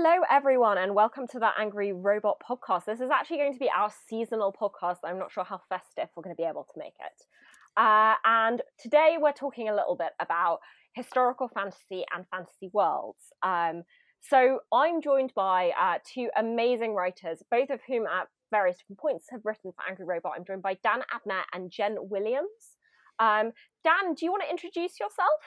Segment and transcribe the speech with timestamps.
[0.00, 2.84] Hello, everyone, and welcome to the Angry Robot podcast.
[2.84, 4.98] This is actually going to be our seasonal podcast.
[5.02, 7.24] I'm not sure how festive we're going to be able to make it.
[7.76, 10.60] Uh, and today we're talking a little bit about
[10.94, 13.32] historical fantasy and fantasy worlds.
[13.42, 13.82] Um,
[14.20, 19.26] so I'm joined by uh, two amazing writers, both of whom at various different points
[19.32, 20.34] have written for Angry Robot.
[20.36, 22.76] I'm joined by Dan Abnett and Jen Williams.
[23.18, 23.50] Um,
[23.82, 25.42] Dan, do you want to introduce yourself?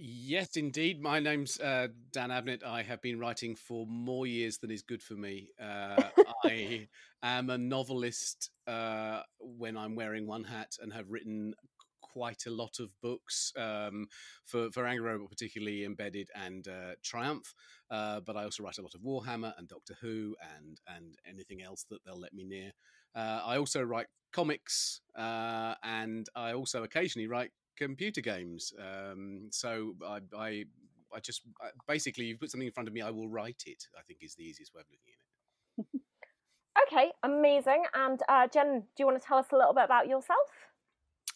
[0.00, 1.02] Yes, indeed.
[1.02, 2.62] My name's uh, Dan Abnett.
[2.64, 5.48] I have been writing for more years than is good for me.
[5.60, 6.00] Uh,
[6.44, 6.86] I
[7.20, 11.52] am a novelist uh, when I'm wearing one hat and have written
[12.00, 14.06] quite a lot of books um,
[14.44, 17.52] for, for Angry Robot, particularly Embedded and uh, Triumph.
[17.90, 21.60] Uh, but I also write a lot of Warhammer and Doctor Who and, and anything
[21.60, 22.70] else that they'll let me near.
[23.16, 28.72] Uh, I also write comics and I also occasionally write computer games.
[28.78, 30.64] Um, so I, I,
[31.14, 31.42] I just
[31.86, 33.84] basically, you put something in front of me, I will write it.
[33.98, 36.02] I think is the easiest way of looking at it.
[36.86, 37.84] okay, amazing.
[37.94, 40.38] And uh, Jen, do you want to tell us a little bit about yourself?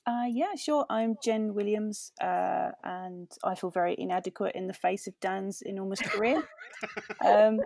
[0.05, 0.85] Uh, yeah, sure.
[0.91, 6.01] I'm Jen Williams, uh, and I feel very inadequate in the face of Dan's enormous
[6.01, 6.43] career.
[7.25, 7.61] um,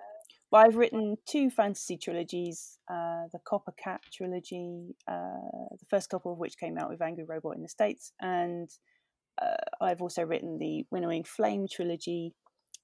[0.56, 6.32] but I've written two fantasy trilogies uh, the Copper Cat trilogy, uh, the first couple
[6.32, 8.70] of which came out with Angry Robot in the States, and
[9.42, 12.32] uh, I've also written the Winnowing Flame trilogy,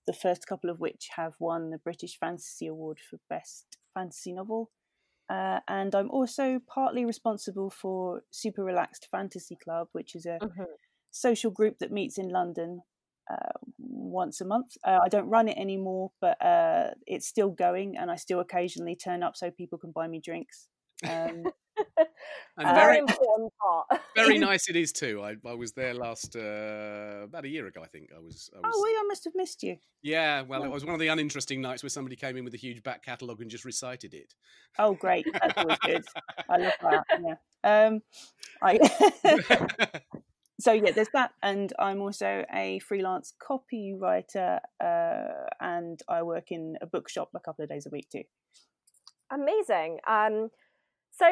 [0.06, 4.70] the first couple of which have won the British Fantasy Award for Best Fantasy Novel.
[5.31, 10.64] Uh, and I'm also partly responsible for Super Relaxed Fantasy Club, which is a mm-hmm.
[11.11, 12.83] social group that meets in London
[13.33, 14.77] uh, once a month.
[14.85, 18.97] Uh, I don't run it anymore, but uh, it's still going, and I still occasionally
[18.97, 20.69] turn up so people can buy me drinks.
[21.05, 21.45] Um,
[22.57, 24.01] and very important part.
[24.17, 25.23] very nice it is too.
[25.23, 28.11] I, I was there last uh, about a year ago, I think.
[28.15, 28.51] I was.
[28.55, 29.77] I was oh, well, I must have missed you.
[30.03, 32.59] Yeah, well, it was one of the uninteresting nights where somebody came in with a
[32.59, 34.35] huge back catalogue and just recited it.
[34.79, 35.27] Oh, great!
[35.33, 36.05] That's always good.
[36.48, 37.05] I love that.
[37.25, 37.35] Yeah.
[37.65, 38.03] Um,
[38.63, 38.79] I
[40.62, 46.77] so yeah, there's that, and I'm also a freelance copywriter, uh, and I work in
[46.80, 48.23] a bookshop a couple of days a week too.
[49.33, 49.98] Amazing.
[50.06, 50.50] Um,
[51.11, 51.27] so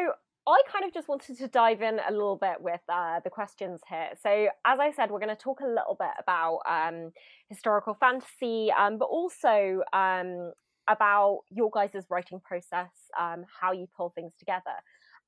[0.49, 3.81] I kind of just wanted to dive in a little bit with uh, the questions
[3.89, 4.11] here.
[4.21, 7.13] So, as I said, we're going to talk a little bit about um,
[7.49, 10.53] historical fantasy, um, but also um,
[10.89, 14.75] about your guys' writing process, um, how you pull things together.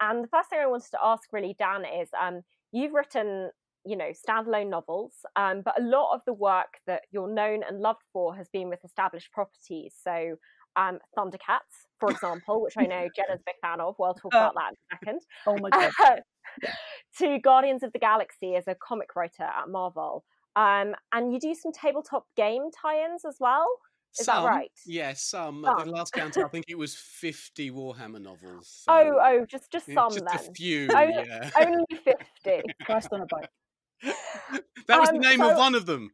[0.01, 2.43] And the first thing I wanted to ask, really, Dan, is um,
[2.73, 3.51] you've written
[3.85, 7.81] you know standalone novels um, but a lot of the work that you're known and
[7.81, 10.37] loved for has been with established properties so
[10.77, 14.55] um, thundercats for example which i know jenna's a big fan of we'll talk about
[14.55, 16.21] that in a second oh my god
[17.19, 21.55] to guardians of the galaxy as a comic writer at marvel um, and you do
[21.55, 23.67] some tabletop game tie-ins as well
[24.19, 24.71] is some, that right?
[24.87, 25.63] Yes, some.
[25.65, 25.79] some.
[25.79, 28.83] At the last count, I think it was fifty Warhammer novels.
[28.85, 30.37] So oh, oh, just just some just then.
[30.37, 30.89] a few.
[30.95, 31.51] Only, yeah.
[31.59, 32.63] only fifty.
[32.85, 33.49] Christ on a bike
[34.89, 35.51] that was um, the name so...
[35.51, 36.11] of one of them.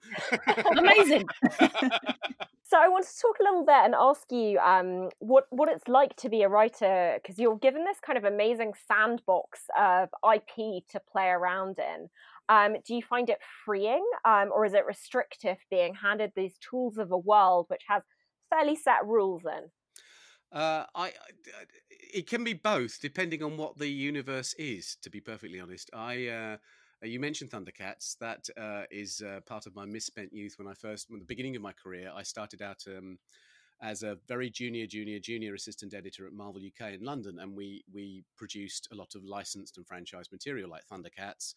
[0.77, 1.27] Amazing.
[2.63, 5.89] so I want to talk a little bit and ask you um, what what it's
[5.89, 10.87] like to be a writer because you're given this kind of amazing sandbox of IP
[10.91, 12.09] to play around in.
[12.51, 16.97] Um, do you find it freeing, um, or is it restrictive being handed these tools
[16.97, 18.03] of a world which has
[18.49, 19.71] fairly set rules in?
[20.51, 21.13] Uh, I, I,
[22.15, 24.97] it can be both, depending on what the universe is.
[25.03, 26.29] To be perfectly honest, I.
[26.29, 26.57] Uh, uh,
[27.03, 28.17] you mentioned Thundercats.
[28.19, 30.55] That uh, is uh, part of my misspent youth.
[30.59, 33.19] When I first, when the beginning of my career, I started out um,
[33.81, 37.85] as a very junior, junior, junior assistant editor at Marvel UK in London, and we
[37.93, 41.55] we produced a lot of licensed and franchised material like Thundercats,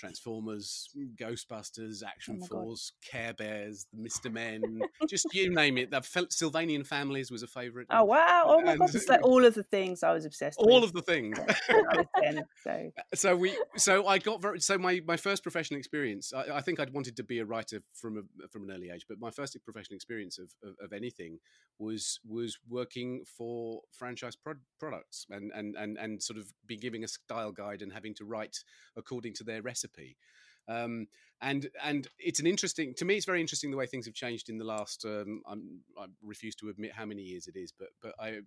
[0.00, 0.88] Transformers,
[1.20, 3.10] Ghostbusters, Action oh Force, God.
[3.10, 5.90] Care Bears, Mister Men, just you name it.
[5.90, 7.86] The Sylvanian Families was a favourite.
[7.90, 8.44] Oh wow!
[8.46, 8.94] Oh my and, God!
[8.94, 10.74] It's like all of the things I was obsessed all with.
[10.74, 11.38] All of the things.
[12.22, 12.90] 10, so.
[13.14, 14.58] so we, so I got very.
[14.60, 16.32] So my my first professional experience.
[16.32, 19.04] I, I, think I'd wanted to be a writer from a, from an early age,
[19.06, 21.38] but my first professional experience of, of, of anything
[21.78, 27.04] was was working for franchise pro- products and and and and sort of be giving
[27.04, 28.56] a style guide and having to write
[28.96, 30.16] according to their recipe recipe.
[30.68, 31.08] Um,
[31.42, 33.16] and and it's an interesting to me.
[33.16, 35.06] It's very interesting the way things have changed in the last.
[35.06, 38.40] Um, i refuse to admit how many years it is, but but I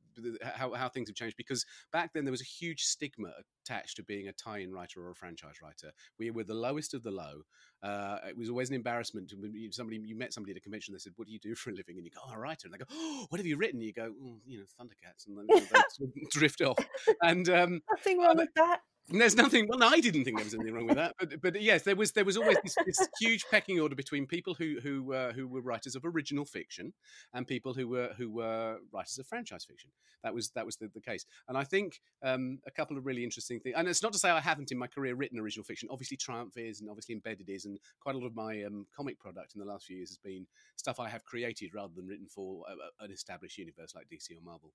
[0.43, 3.31] how how things have changed because back then there was a huge stigma
[3.65, 5.91] attached to being a tie-in writer or a franchise writer.
[6.19, 7.41] We were the lowest of the low.
[7.81, 9.33] Uh, it was always an embarrassment.
[9.71, 10.93] Somebody you met somebody at a convention.
[10.93, 12.67] They said, "What do you do for a living?" And you go, "Oh, a writer."
[12.67, 15.25] And they go, "Oh, what have you written?" And you go, oh, "You know, Thundercats,"
[15.25, 16.77] and then they drift off.
[17.23, 19.67] And um, nothing wrong with that there's nothing.
[19.67, 22.13] Well, I didn't think there was anything wrong with that, but but yes, there was
[22.13, 25.61] there was always this, this huge pecking order between people who who uh, who were
[25.61, 26.93] writers of original fiction
[27.33, 29.91] and people who were who were writers of franchise fiction.
[30.23, 33.23] That was that was the, the case, and I think um, a couple of really
[33.23, 33.75] interesting things.
[33.77, 35.89] And it's not to say I haven't in my career written original fiction.
[35.91, 39.19] Obviously, Triumph is, and obviously Embedded is, and quite a lot of my um, comic
[39.19, 40.47] product in the last few years has been
[40.77, 44.41] stuff I have created rather than written for a, an established universe like DC or
[44.43, 44.71] Marvel.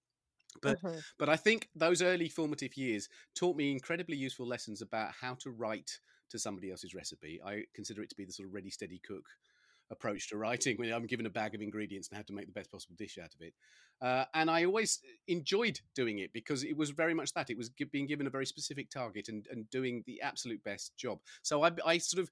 [0.63, 0.99] But mm-hmm.
[1.19, 5.51] but I think those early formative years taught me incredibly useful lessons about how to
[5.51, 5.99] write
[6.31, 7.41] to somebody else's recipe.
[7.45, 9.25] I consider it to be the sort of ready, steady cook
[9.91, 12.53] approach to writing when I'm given a bag of ingredients and have to make the
[12.53, 13.55] best possible dish out of it.
[14.01, 17.51] Uh, and I always enjoyed doing it because it was very much that.
[17.51, 21.19] It was being given a very specific target and, and doing the absolute best job.
[21.43, 22.31] So I, I sort of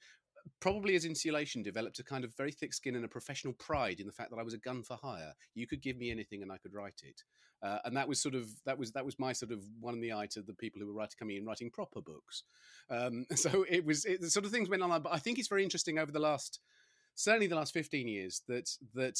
[0.61, 4.07] probably as insulation developed a kind of very thick skin and a professional pride in
[4.07, 5.33] the fact that I was a gun for hire.
[5.55, 7.23] You could give me anything and I could write it.
[7.63, 10.01] Uh, and that was sort of that was that was my sort of one in
[10.01, 12.43] the eye to the people who were writing coming in writing proper books.
[12.91, 15.03] Um, so it was it, the sort of things went on.
[15.03, 16.61] But I think it's very interesting over the last
[17.15, 19.19] certainly the last fifteen years that that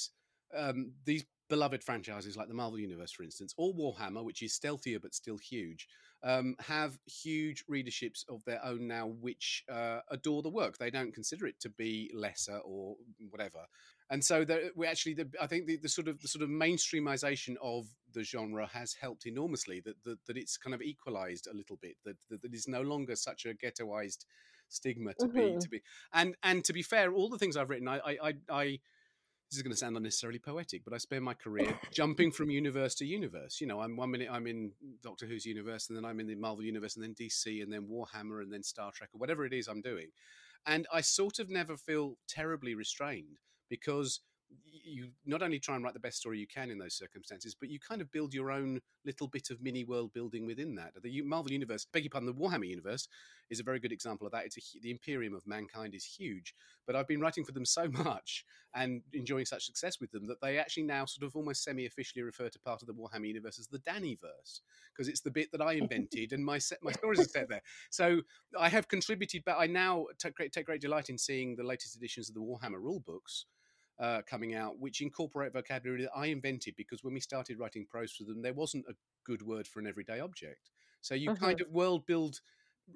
[0.55, 4.99] um, these beloved franchises like the Marvel Universe, for instance, or Warhammer, which is stealthier
[4.99, 5.89] but still huge,
[6.23, 10.79] um, have huge readerships of their own now, which uh, adore the work.
[10.79, 12.97] They don't consider it to be lesser or
[13.31, 13.67] whatever.
[14.11, 14.45] And so
[14.77, 18.23] we actually, the, I think the, the, sort of the sort of mainstreamization of the
[18.23, 19.81] genre has helped enormously.
[19.81, 21.97] That that, that it's kind of equalized a little bit.
[22.05, 24.25] That that, that is no longer such a ghettoized
[24.69, 25.55] stigma to mm-hmm.
[25.55, 25.83] be to be.
[26.13, 28.79] And and to be fair, all the things I've written, I I, I, I
[29.51, 32.95] this is going to sound unnecessarily poetic, but I spend my career jumping from universe
[32.97, 33.61] to universe.
[33.61, 34.73] You know, I'm one minute I'm in
[35.03, 37.87] Doctor Who's universe, and then I'm in the Marvel universe, and then DC, and then
[37.87, 40.09] Warhammer, and then Star Trek, or whatever it is I'm doing.
[40.67, 43.39] And I sort of never feel terribly restrained
[43.69, 44.21] because
[44.87, 47.69] you not only try and write the best story you can in those circumstances, but
[47.69, 50.93] you kind of build your own little bit of mini world building within that.
[51.03, 53.09] The Marvel universe, beg your pardon, the Warhammer universe
[53.51, 54.45] is a very good example of that.
[54.45, 56.55] It's a, the Imperium of mankind is huge,
[56.87, 58.45] but I've been writing for them so much
[58.75, 62.49] and enjoying such success with them that they actually now sort of almost semi-officially refer
[62.49, 64.61] to part of the Warhammer universe as the Dannyverse
[64.95, 67.63] because it's the bit that I invented and my set, my stories are set there.
[67.91, 68.23] So
[68.59, 71.97] I have contributed, but I now take great, take great delight in seeing the latest
[71.97, 73.47] editions of the Warhammer rule books
[73.99, 78.13] uh, coming out, which incorporate vocabulary that I invented because when we started writing prose
[78.13, 78.95] for them, there wasn't a
[79.25, 80.71] good word for an everyday object.
[81.01, 81.45] So you mm-hmm.
[81.45, 82.41] kind of world build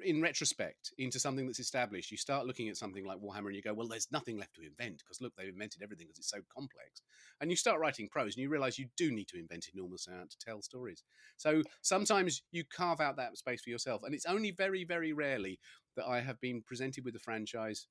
[0.04, 2.10] in retrospect into something that's established.
[2.10, 4.62] You start looking at something like Warhammer and you go, well, there's nothing left to
[4.62, 7.02] invent because look, they've invented everything because it's so complex.
[7.40, 10.30] And you start writing prose and you realize you do need to invent enormous amount
[10.30, 11.02] to tell stories.
[11.36, 14.02] So sometimes you carve out that space for yourself.
[14.04, 15.58] And it's only very, very rarely
[15.96, 17.86] that I have been presented with a franchise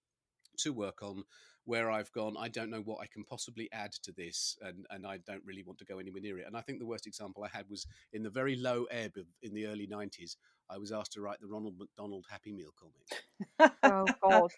[0.60, 1.24] to work on
[1.66, 5.06] where I've gone, I don't know what I can possibly add to this, and, and
[5.06, 6.48] I don't really want to go anywhere near it.
[6.48, 9.26] And I think the worst example I had was in the very low ebb of,
[9.44, 10.36] in the early 90s.
[10.70, 13.74] I was asked to write the Ronald McDonald Happy Meal comic.
[13.84, 14.52] oh God!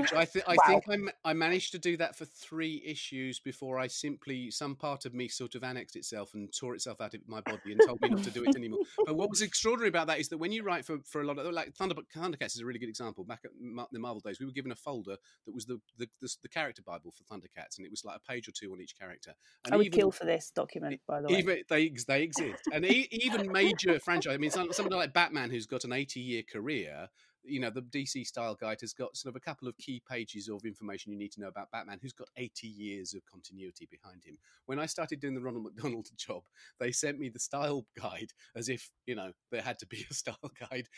[0.00, 0.64] Which I, th- I wow.
[0.66, 4.74] think I, ma- I managed to do that for three issues before I simply some
[4.74, 7.80] part of me sort of annexed itself and tore itself out of my body and
[7.86, 8.80] told me not to do it anymore.
[9.04, 11.38] But what was extraordinary about that is that when you write for, for a lot
[11.38, 13.24] of like Thunder, Thundercats is a really good example.
[13.24, 13.50] Back at
[13.92, 15.16] the Marvel days, we were given a folder
[15.46, 18.32] that was the the, the the, character bible for Thundercats, and it was like a
[18.32, 19.32] page or two on each character.
[19.64, 21.38] And I would even, kill for this document, by the way.
[21.38, 24.34] Even they they exist, and even major franchise.
[24.34, 27.08] I mean, somebody like Batman, who's got an eighty-year career,
[27.44, 30.48] you know, the DC style guide has got sort of a couple of key pages
[30.48, 34.22] of information you need to know about Batman, who's got 80 years of continuity behind
[34.24, 34.38] him.
[34.66, 36.42] When I started doing the Ronald McDonald job,
[36.80, 40.14] they sent me the style guide as if, you know, there had to be a
[40.14, 40.88] style guide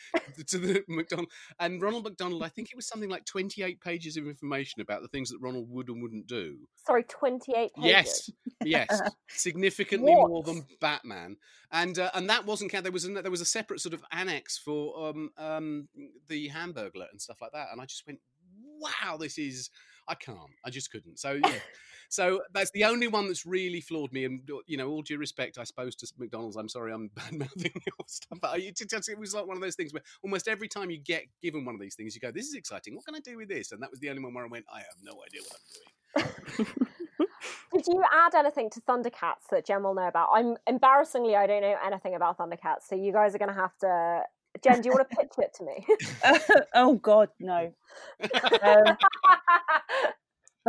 [0.47, 1.29] to the McDonald.
[1.59, 5.09] And Ronald McDonald, I think it was something like 28 pages of information about the
[5.09, 6.59] things that Ronald would and wouldn't do.
[6.87, 7.75] Sorry, 28 pages?
[7.85, 8.31] Yes,
[8.65, 9.01] yes.
[9.29, 10.29] Significantly what?
[10.29, 11.37] more than Batman.
[11.73, 14.57] And uh, and that wasn't there was a, there was a separate sort of annex
[14.57, 15.89] for um, um,
[16.29, 17.69] the the Hamburglar and stuff like that.
[17.73, 18.19] And I just went,
[18.79, 19.71] wow, this is
[20.07, 20.39] I can't.
[20.65, 21.19] I just couldn't.
[21.19, 21.53] So yeah.
[22.09, 24.25] so that's the only one that's really floored me.
[24.25, 26.57] And uh, you know, all due respect, I suppose to McDonald's.
[26.57, 28.39] I'm sorry, I'm bad mouthing your stuff.
[28.41, 31.65] But it was like one of those things where almost every time you get given
[31.65, 32.95] one of these things, you go, "This is exciting.
[32.95, 34.67] What can I do with this?" And that was the only one where I went,
[34.73, 36.87] "I have no idea what I'm doing."
[37.73, 40.29] Did you add anything to Thundercats that Jen will know about?
[40.33, 43.77] I'm embarrassingly, I don't know anything about Thundercats, so you guys are going to have
[43.79, 44.23] to
[44.63, 45.87] Jen, do you want to pitch it to me?
[46.25, 47.73] uh, oh God, no.
[48.63, 48.97] Um,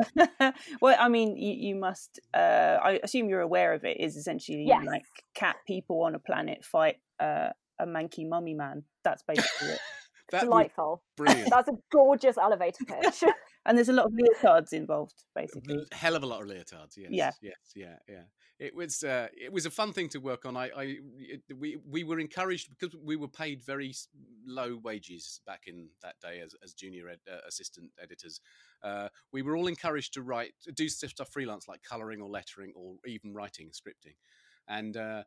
[0.82, 2.20] well, I mean, you, you must.
[2.34, 4.00] Uh, I assume you're aware of it.
[4.00, 4.86] Is essentially yes.
[4.86, 5.04] like
[5.34, 8.84] cat people on a planet fight uh, a manky mummy man.
[9.04, 9.80] That's basically it.
[10.30, 11.02] That Delightful.
[11.16, 11.50] Brilliant.
[11.50, 13.24] That's a gorgeous elevator pitch.
[13.66, 15.86] and there's a lot of leotards involved, basically.
[15.90, 16.98] A hell of a lot of leotards.
[16.98, 17.08] Yes.
[17.10, 17.32] Yeah.
[17.42, 17.56] Yes.
[17.74, 17.96] Yeah.
[18.10, 18.24] Yeah.
[18.60, 20.58] It was uh, it was a fun thing to work on.
[20.58, 23.94] I, I it, we we were encouraged because we were paid very
[24.48, 28.42] low wages back in that day as, as junior ed, uh, assistant editors.
[28.84, 32.96] Uh, we were all encouraged to write do stuff freelance like coloring or lettering or
[33.06, 34.16] even writing scripting,
[34.68, 35.22] and uh,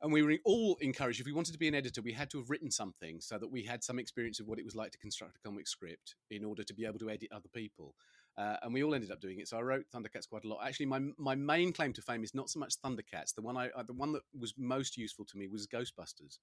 [0.00, 2.38] and we were all encouraged if we wanted to be an editor we had to
[2.38, 4.98] have written something so that we had some experience of what it was like to
[4.98, 7.94] construct a comic script in order to be able to edit other people
[8.38, 9.48] uh, and we all ended up doing it.
[9.48, 10.60] So i wrote thundercats quite a lot.
[10.64, 13.34] Actually my my main claim to fame is not so much thundercats.
[13.34, 16.38] The one i uh, the one that was most useful to me was ghostbusters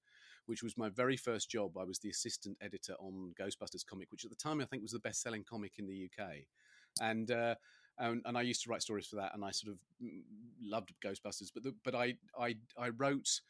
[0.46, 1.78] which was my very first job.
[1.78, 4.92] I was the assistant editor on ghostbusters comic which at the time i think was
[4.92, 6.28] the best selling comic in the uk
[7.02, 7.56] and uh,
[8.00, 10.22] and, and, I used to write stories for that, and I sort of mm,
[10.62, 11.52] loved Ghostbusters.
[11.54, 13.42] But the, but I I I wrote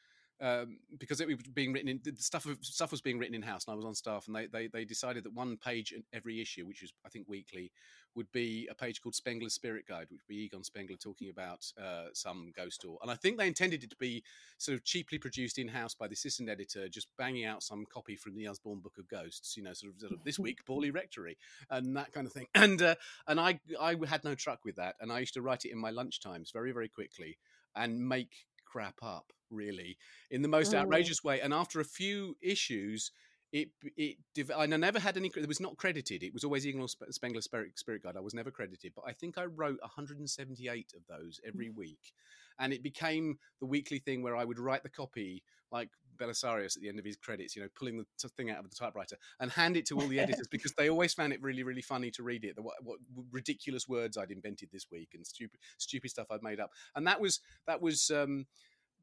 [0.42, 3.42] um, because it was being written in the stuff of, stuff was being written in
[3.42, 6.04] house, and I was on staff, and they, they they decided that one page in
[6.14, 7.72] every issue, which is I think weekly,
[8.16, 11.66] would be a page called Spengler's Spirit Guide, which would be Egon Spengler talking about
[11.82, 14.24] uh, some ghost or and I think they intended it to be
[14.58, 18.16] sort of cheaply produced in house by the assistant editor, just banging out some copy
[18.16, 20.94] from the Usborne Book of Ghosts, you know, sort of, sort of this week Borley
[20.94, 21.38] Rectory
[21.70, 22.96] and that kind of thing, and uh,
[23.28, 25.78] and I I had no truck with that, and I used to write it in
[25.78, 27.38] my lunch times very very quickly
[27.76, 29.98] and make crap up really
[30.30, 30.78] in the most oh.
[30.78, 33.12] outrageous way and after a few issues
[33.52, 34.18] it it
[34.56, 35.32] I never had any.
[35.36, 36.24] It was not credited.
[36.24, 38.16] It was always Egon Spengler Spirit, Spirit Guide.
[38.16, 41.76] I was never credited, but I think I wrote 178 of those every mm.
[41.76, 42.14] week,
[42.60, 46.82] and it became the weekly thing where I would write the copy like Belisarius at
[46.82, 49.52] the end of his credits, you know, pulling the thing out of the typewriter and
[49.52, 52.24] hand it to all the editors because they always found it really, really funny to
[52.24, 52.56] read it.
[52.56, 53.00] The, what, what,
[53.32, 57.22] ridiculous words I'd invented this week and stupid, stupid stuff I'd made up, and that
[57.22, 58.46] was that was um,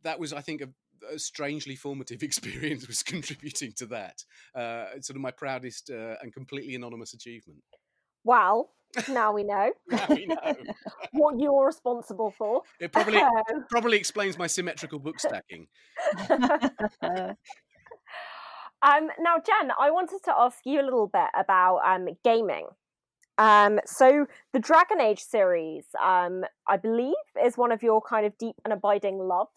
[0.03, 0.69] that was, I think, a,
[1.13, 4.25] a strangely formative experience was contributing to that.
[4.55, 7.63] Uh, sort of my proudest uh, and completely anonymous achievement.
[8.25, 8.73] Well,
[9.09, 9.73] now we know.
[9.89, 10.55] now we know.
[11.13, 12.63] what you're responsible for.
[12.81, 13.21] It probably
[13.71, 15.67] probably explains my symmetrical book stacking.
[16.31, 17.37] um,
[18.83, 22.67] now, Jen, I wanted to ask you a little bit about um, gaming.
[23.39, 27.15] Um, so the Dragon Age series, um, I believe,
[27.45, 29.51] is one of your kind of deep and abiding loves.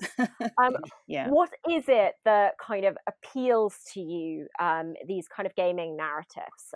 [0.61, 0.75] Um,
[1.07, 1.29] yeah.
[1.29, 4.47] What is it that kind of appeals to you?
[4.59, 6.73] Um, these kind of gaming narratives.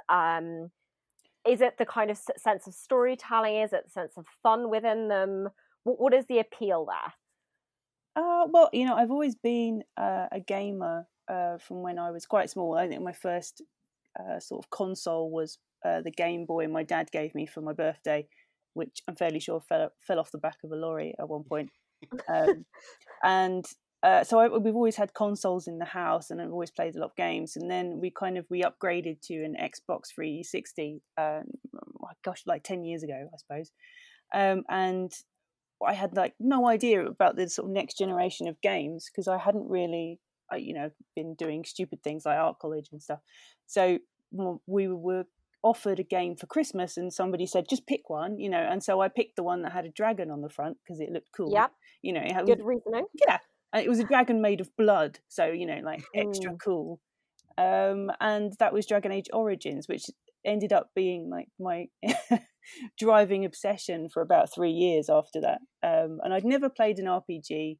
[1.47, 3.57] Is it the kind of sense of storytelling?
[3.57, 5.49] Is it the sense of fun within them?
[5.83, 7.13] what, what is the appeal there?
[8.15, 12.25] Uh, well, you know, I've always been uh, a gamer uh, from when I was
[12.25, 12.77] quite small.
[12.77, 13.61] I think my first
[14.19, 17.73] uh, sort of console was uh, the Game Boy my dad gave me for my
[17.73, 18.27] birthday,
[18.73, 21.71] which I'm fairly sure fell fell off the back of a lorry at one point.
[22.29, 22.65] Um,
[23.23, 23.65] and
[24.03, 26.99] uh, so I, we've always had consoles in the house, and I've always played a
[26.99, 27.55] lot of games.
[27.55, 31.01] And then we kind of we upgraded to an Xbox 360.
[31.17, 31.43] Um,
[32.03, 33.71] oh gosh, like ten years ago, I suppose.
[34.33, 35.11] Um, and
[35.85, 39.37] I had like no idea about the sort of next generation of games because I
[39.37, 40.19] hadn't really,
[40.57, 43.19] you know, been doing stupid things like art college and stuff.
[43.67, 43.99] So
[44.65, 45.25] we were
[45.63, 49.01] offered a game for Christmas and somebody said, just pick one, you know, and so
[49.01, 51.51] I picked the one that had a dragon on the front because it looked cool.
[51.53, 51.67] Yeah.
[52.01, 53.05] You know, it had, good reasoning.
[53.25, 53.37] Yeah.
[53.73, 55.19] And it was a dragon made of blood.
[55.27, 56.59] So, you know, like extra mm.
[56.63, 56.99] cool.
[57.57, 60.05] Um, and that was Dragon Age Origins, which
[60.45, 61.87] ended up being like my
[62.99, 65.59] driving obsession for about three years after that.
[65.83, 67.77] Um, and I'd never played an RPG.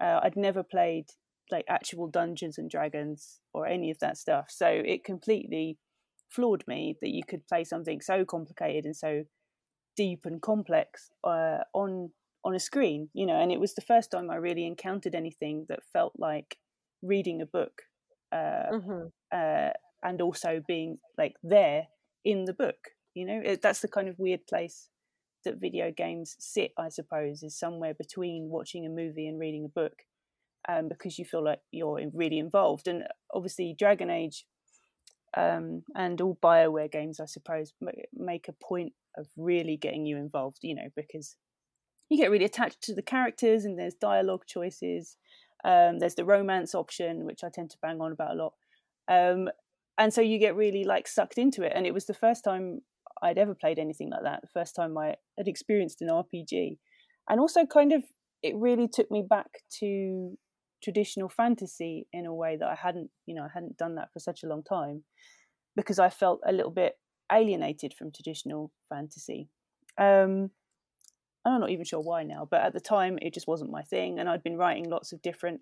[0.00, 1.06] Uh, I'd never played
[1.50, 4.46] like actual Dungeons and Dragons or any of that stuff.
[4.48, 5.78] So it completely
[6.28, 9.24] floored me that you could play something so complicated and so
[9.96, 12.10] deep and complex uh, on
[12.44, 13.40] on a screen, you know.
[13.40, 16.56] And it was the first time I really encountered anything that felt like
[17.02, 17.82] reading a book,
[18.32, 19.06] uh, mm-hmm.
[19.32, 19.70] uh,
[20.02, 21.86] and also being like there
[22.24, 22.88] in the book.
[23.14, 24.88] You know, it, that's the kind of weird place
[25.44, 29.68] that video games sit, I suppose, is somewhere between watching a movie and reading a
[29.68, 30.02] book,
[30.68, 32.88] um, because you feel like you're really involved.
[32.88, 34.44] And obviously, Dragon Age
[35.36, 37.72] um, and all Bioware games, I suppose,
[38.14, 40.58] make a point of really getting you involved.
[40.62, 41.36] You know, because
[42.10, 45.16] you get really attached to the characters, and there's dialogue choices.
[45.64, 48.52] Um, there's the romance option, which I tend to bang on about a lot.
[49.08, 49.48] Um,
[49.96, 51.72] and so you get really like sucked into it.
[51.74, 52.80] And it was the first time
[53.22, 54.40] I'd ever played anything like that.
[54.42, 56.78] The first time I had experienced an RPG,
[57.28, 58.02] and also kind of
[58.42, 60.36] it really took me back to
[60.82, 64.18] traditional fantasy in a way that I hadn't, you know, I hadn't done that for
[64.18, 65.04] such a long time
[65.76, 66.94] because I felt a little bit
[67.30, 69.48] alienated from traditional fantasy.
[69.98, 70.50] Um,
[71.44, 74.18] I'm not even sure why now, but at the time it just wasn't my thing,
[74.18, 75.60] and I'd been writing lots of different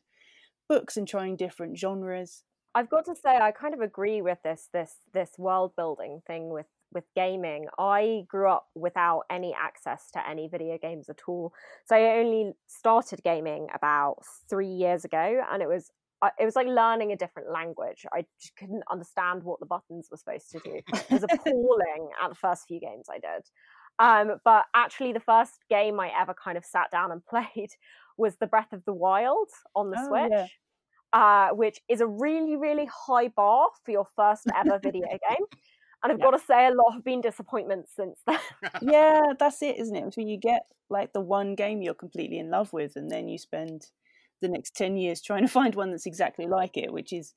[0.69, 2.43] books and trying different genres.
[2.75, 6.51] I've got to say, I kind of agree with this this this world building thing
[6.51, 7.67] with with gaming.
[7.79, 11.53] I grew up without any access to any video games at all.
[11.87, 14.17] So I only started gaming about
[14.49, 18.05] three years ago, and it was uh, it was like learning a different language.
[18.13, 20.81] I just couldn't understand what the buttons were supposed to do.
[20.93, 23.45] It was appalling at the first few games I did.
[23.99, 27.71] Um, but actually, the first game I ever kind of sat down and played
[28.17, 30.31] was The Breath of the Wild on the oh, Switch.
[30.31, 30.47] Yeah
[31.13, 35.47] uh, which is a really, really high bar for your first ever video game.
[36.03, 36.25] And I've yeah.
[36.25, 38.39] got to say, a lot have been disappointments since then.
[38.83, 40.15] yeah, that's it, isn't it?
[40.15, 43.39] So you get like the one game you're completely in love with, and then you
[43.39, 43.87] spend
[44.41, 47.35] the next 10 years trying to find one that's exactly like it, which is,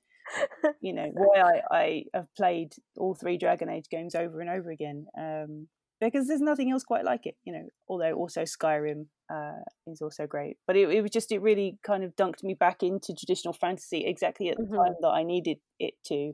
[0.79, 4.69] you know, why I, I have played all three Dragon Age games over and over
[4.69, 5.07] again.
[5.17, 5.67] Um,
[6.07, 7.65] because there's nothing else quite like it, you know.
[7.87, 12.03] Although also Skyrim uh, is also great, but it, it, was just it really kind
[12.03, 14.75] of dunked me back into traditional fantasy exactly at the mm-hmm.
[14.75, 16.33] time that I needed it to,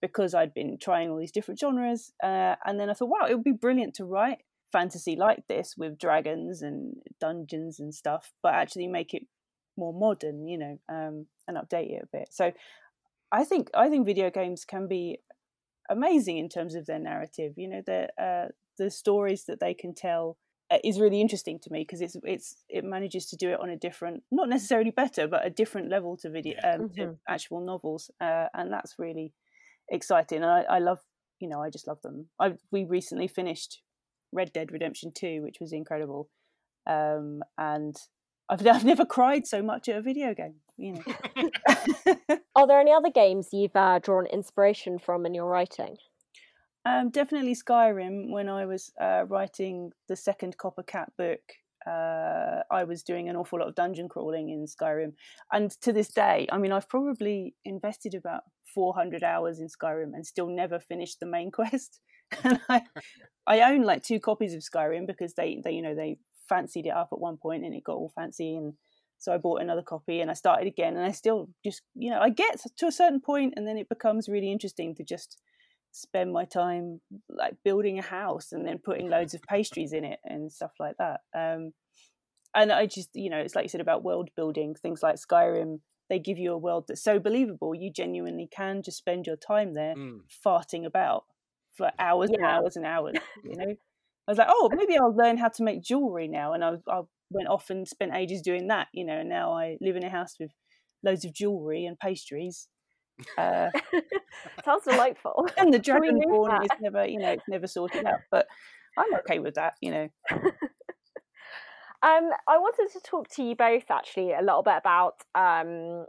[0.00, 3.34] because I'd been trying all these different genres, uh, and then I thought, wow, it
[3.34, 4.38] would be brilliant to write
[4.72, 9.22] fantasy like this with dragons and dungeons and stuff, but actually make it
[9.78, 12.28] more modern, you know, um, and update it a bit.
[12.30, 12.52] So
[13.32, 15.18] I think I think video games can be
[15.90, 17.52] amazing in terms of their narrative.
[17.56, 20.36] You know, the uh, the stories that they can tell
[20.70, 23.70] uh, is really interesting to me because it's it's it manages to do it on
[23.70, 26.94] a different, not necessarily better, but a different level to video um, mm-hmm.
[26.94, 29.32] to actual novels, uh, and that's really
[29.88, 30.42] exciting.
[30.42, 30.98] And I, I love,
[31.40, 32.26] you know, I just love them.
[32.40, 33.80] I we recently finished
[34.32, 36.28] Red Dead Redemption Two, which was incredible,
[36.86, 37.96] um, and
[38.48, 40.56] I've, I've never cried so much at a video game.
[40.76, 41.48] You know.
[42.56, 45.96] Are there any other games you've uh, drawn inspiration from in your writing?
[46.86, 48.30] Um, definitely Skyrim.
[48.30, 51.40] When I was uh, writing the second Copper Cat book,
[51.84, 55.14] uh, I was doing an awful lot of dungeon crawling in Skyrim,
[55.52, 60.24] and to this day, I mean, I've probably invested about 400 hours in Skyrim and
[60.24, 61.98] still never finished the main quest.
[62.44, 62.82] and I,
[63.48, 66.90] I own like two copies of Skyrim because they, they, you know, they fancied it
[66.90, 68.74] up at one point and it got all fancy and
[69.18, 72.20] so I bought another copy and I started again and I still just you know
[72.20, 75.40] I get to a certain point and then it becomes really interesting to just
[75.96, 80.18] spend my time like building a house and then putting loads of pastries in it
[80.24, 81.20] and stuff like that.
[81.34, 81.72] Um,
[82.54, 85.80] and I just, you know, it's like you said about world building, things like Skyrim,
[86.08, 89.74] they give you a world that's so believable, you genuinely can just spend your time
[89.74, 90.20] there mm.
[90.44, 91.24] farting about
[91.74, 92.38] for hours yeah.
[92.38, 93.74] and hours and hours, you know?
[94.28, 96.52] I was like, oh, maybe I'll learn how to make jewelry now.
[96.52, 99.76] And I, I went off and spent ages doing that, you know, and now I
[99.80, 100.50] live in a house with
[101.04, 102.68] loads of jewelry and pastries
[103.38, 103.70] uh,
[104.64, 105.48] Sounds delightful.
[105.56, 108.20] and the dragonborn is never, you know, it's never sorted out.
[108.30, 108.46] But
[108.96, 110.08] I'm okay with that, you know.
[112.02, 116.04] Um, I wanted to talk to you both actually a little bit about um,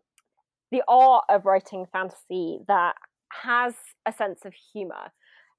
[0.70, 2.96] the art of writing fantasy that
[3.32, 3.74] has
[4.06, 5.12] a sense of humor,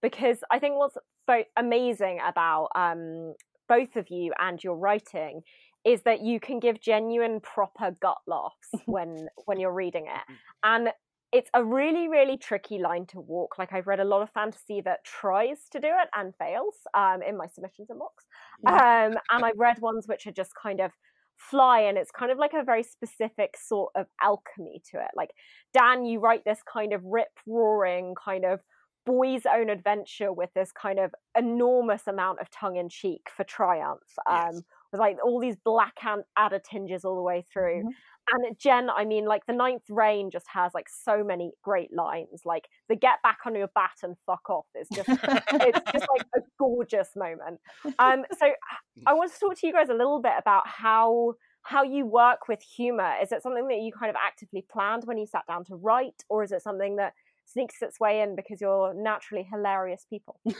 [0.02, 0.96] because I think what's
[1.28, 3.34] so amazing about um,
[3.68, 5.40] both of you and your writing
[5.84, 10.36] is that you can give genuine proper gut laughs when when you're reading it mm.
[10.62, 10.90] and
[11.32, 14.80] it's a really really tricky line to walk like i've read a lot of fantasy
[14.80, 18.24] that tries to do it and fails um, in my submissions inbox
[18.64, 19.06] yeah.
[19.06, 20.90] um, and i've read ones which are just kind of
[21.36, 25.30] fly and it's kind of like a very specific sort of alchemy to it like
[25.72, 28.60] dan you write this kind of rip roaring kind of
[29.06, 34.00] boy's own adventure with this kind of enormous amount of tongue in cheek for triumph
[34.28, 34.62] um, yes.
[34.92, 37.90] With like all these black and adder tinges all the way through mm-hmm
[38.32, 42.42] and Jen, I mean, like the Ninth Rain just has like so many great lines.
[42.44, 46.26] Like the "get back on your bat and fuck off" is just it's just like
[46.36, 47.60] a gorgeous moment.
[47.98, 48.50] Um, so
[49.06, 52.48] I want to talk to you guys a little bit about how how you work
[52.48, 53.14] with humor.
[53.22, 56.24] Is it something that you kind of actively planned when you sat down to write,
[56.28, 57.14] or is it something that
[57.46, 60.38] sneaks its way in because you're naturally hilarious people?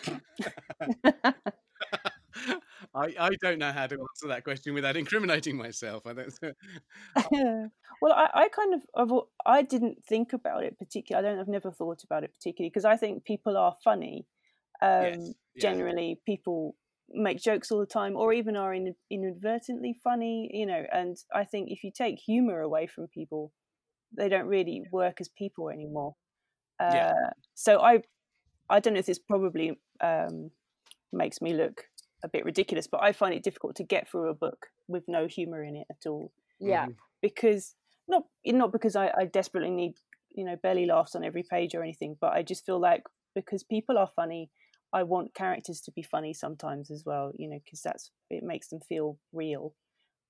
[2.95, 6.07] I, I don't know how to answer that question without incriminating myself.
[6.07, 6.39] I don't.
[8.03, 11.27] well, I, I kind of I've, I didn't think about it particularly.
[11.27, 11.41] I don't.
[11.41, 14.27] I've never thought about it particularly because I think people are funny.
[14.81, 15.19] Um, yes.
[15.55, 15.61] yeah.
[15.61, 16.77] Generally, people
[17.11, 20.51] make jokes all the time, or even are in, inadvertently funny.
[20.53, 23.53] You know, and I think if you take humor away from people,
[24.17, 26.15] they don't really work as people anymore.
[26.81, 27.13] Uh, yeah.
[27.55, 28.03] So I,
[28.71, 30.51] I don't know if this probably um,
[31.13, 31.85] makes me look
[32.25, 35.27] a bit ridiculous, but I find it difficult to get through a book with no
[35.27, 36.33] humor in it at all.
[36.61, 36.93] Yeah, mm-hmm.
[37.23, 37.75] because
[38.09, 39.95] not not because I, I desperately need
[40.31, 43.03] you know belly laughs on every page or anything, but I just feel like
[43.35, 44.51] because people are funny,
[44.93, 47.33] I want characters to be funny sometimes as well.
[47.37, 49.75] You know, because that's it makes them feel real.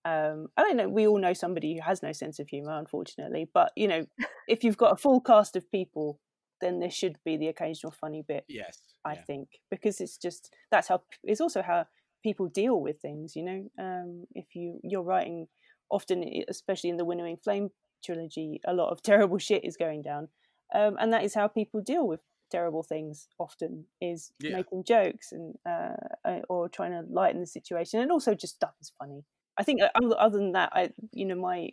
[0.04, 0.88] Um, I don't know.
[0.88, 3.48] We all know somebody who has no sense of humor, unfortunately.
[3.52, 4.06] But you know,
[4.48, 6.20] if you've got a full cast of people
[6.60, 8.44] then there should be the occasional funny bit.
[8.48, 9.22] Yes, I yeah.
[9.22, 11.86] think because it's just that's how it's also how
[12.22, 13.36] people deal with things.
[13.36, 15.48] You know, um, if you you're writing
[15.90, 17.70] often, especially in the Winnowing Flame
[18.04, 20.28] trilogy, a lot of terrible shit is going down,
[20.74, 23.28] um, and that is how people deal with terrible things.
[23.38, 24.56] Often is yeah.
[24.56, 28.74] making jokes and uh, uh, or trying to lighten the situation, and also just stuff
[28.80, 29.24] is funny.
[29.56, 31.70] I think uh, other than that, I you know my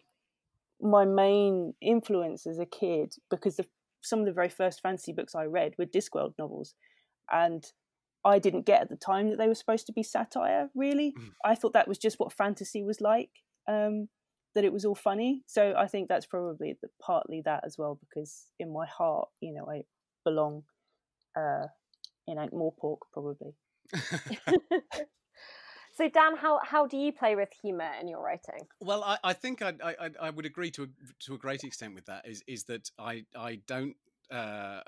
[0.81, 3.65] my main influence as a kid because the,
[4.05, 6.75] some of the very first fantasy books I read were Discworld novels,
[7.31, 7.63] and
[8.23, 10.69] I didn't get at the time that they were supposed to be satire.
[10.75, 11.29] Really, mm.
[11.43, 13.31] I thought that was just what fantasy was like.
[13.67, 14.09] Um,
[14.55, 15.43] that it was all funny.
[15.47, 19.53] So I think that's probably the, partly that as well, because in my heart, you
[19.53, 19.83] know, I
[20.23, 20.63] belong
[21.37, 21.67] uh,
[22.25, 23.53] in Ankh Morpork probably.
[25.95, 28.67] So Dan, how how do you play with humour in your writing?
[28.81, 30.87] Well, I, I think I, I, I would agree to a,
[31.21, 32.27] to a great extent with that.
[32.27, 33.95] Is is that I I don't
[34.29, 34.81] uh,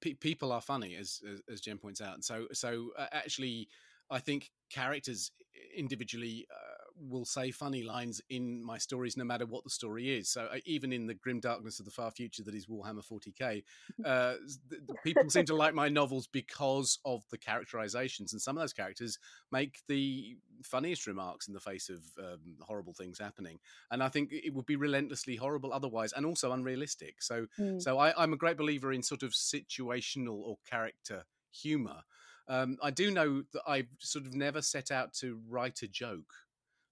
[0.00, 3.68] p- people are funny as, as, as Jen points out, and so so uh, actually
[4.10, 5.30] I think characters
[5.76, 10.28] individually uh, will say funny lines in my stories no matter what the story is.
[10.28, 13.38] So uh, even in the grim darkness of the far future that is Warhammer 40k,
[13.40, 14.02] mm-hmm.
[14.04, 14.34] uh,
[14.68, 18.62] the, the people seem to like my novels because of the characterizations, and some of
[18.62, 19.18] those characters
[19.52, 23.58] make the funniest remarks in the face of um, horrible things happening.
[23.90, 27.22] And I think it would be relentlessly horrible otherwise, and also unrealistic.
[27.22, 27.80] So, mm.
[27.80, 32.02] so I, I'm a great believer in sort of situational or character humor.
[32.48, 36.32] Um, I do know that I've sort of never set out to write a joke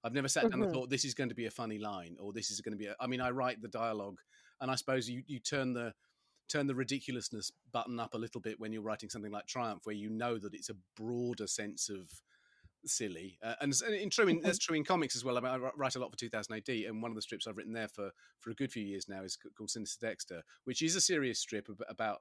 [0.05, 0.62] I've never sat down mm-hmm.
[0.64, 2.79] and thought this is going to be a funny line or this is going to
[2.79, 2.87] be.
[2.87, 4.19] A, I mean, I write the dialogue,
[4.61, 5.95] and I suppose you you turn the
[6.49, 9.97] turn the ridiculousness button up a little bit when you're writing something like Triumph, where
[9.97, 12.11] you know that it's a broader sense of
[12.85, 13.38] silly.
[13.43, 15.38] Uh, and, in true, in, that's true in comics as well.
[15.38, 17.57] I, mean, I write a lot for 2000 AD, and one of the strips I've
[17.57, 20.97] written there for for a good few years now is called Sinister Dexter, which is
[20.97, 22.21] a serious strip about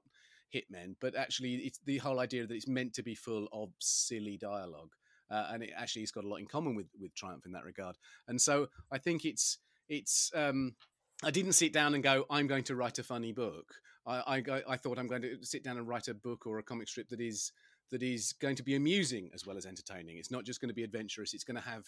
[0.53, 4.37] hitmen, but actually, it's the whole idea that it's meant to be full of silly
[4.37, 4.93] dialogue
[5.33, 7.65] uh, and it actually has got a lot in common with with Triumph in that
[7.65, 7.97] regard.
[8.27, 9.57] And so I think it's
[9.89, 10.31] it's.
[10.35, 10.75] Um,
[11.23, 13.75] I didn't sit down and go, I'm going to write a funny book.
[14.05, 16.63] I, I, I thought I'm going to sit down and write a book or a
[16.63, 17.53] comic strip that is
[17.91, 20.17] that is going to be amusing as well as entertaining.
[20.17, 21.33] It's not just going to be adventurous.
[21.33, 21.85] It's going to have.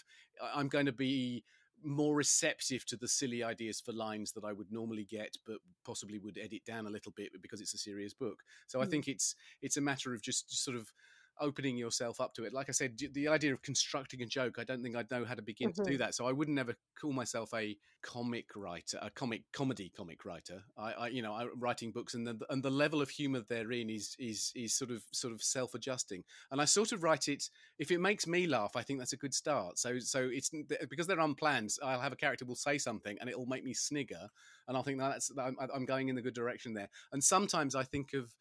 [0.54, 1.44] I'm going to be
[1.84, 6.20] more receptive to the silly ideas for lines that I would normally get, but possibly
[6.20, 8.44] would edit down a little bit because it's a serious book.
[8.68, 8.84] So mm.
[8.84, 10.94] I think it's it's a matter of just, just sort of
[11.40, 12.54] opening yourself up to it.
[12.54, 15.34] Like I said, the idea of constructing a joke, I don't think I'd know how
[15.34, 15.84] to begin mm-hmm.
[15.84, 16.04] to do mm-hmm.
[16.04, 16.16] that.
[16.16, 20.64] So I wouldn't ever call myself a comic writer, a comic comedy comic writer.
[20.78, 23.90] I, I you know, I writing books, and the and the level of humor therein
[23.90, 26.24] is is is sort of sort of self adjusting.
[26.52, 28.76] And I sort of write it if it makes me laugh.
[28.76, 29.80] I think that's a good start.
[29.80, 30.52] So so it's
[30.90, 31.72] because they're unplanned.
[31.84, 34.28] I'll have a character will say something, and it'll make me snigger,
[34.68, 36.90] and I'll think that's I'm, I'm going in the good direction there.
[37.12, 38.34] And sometimes I think of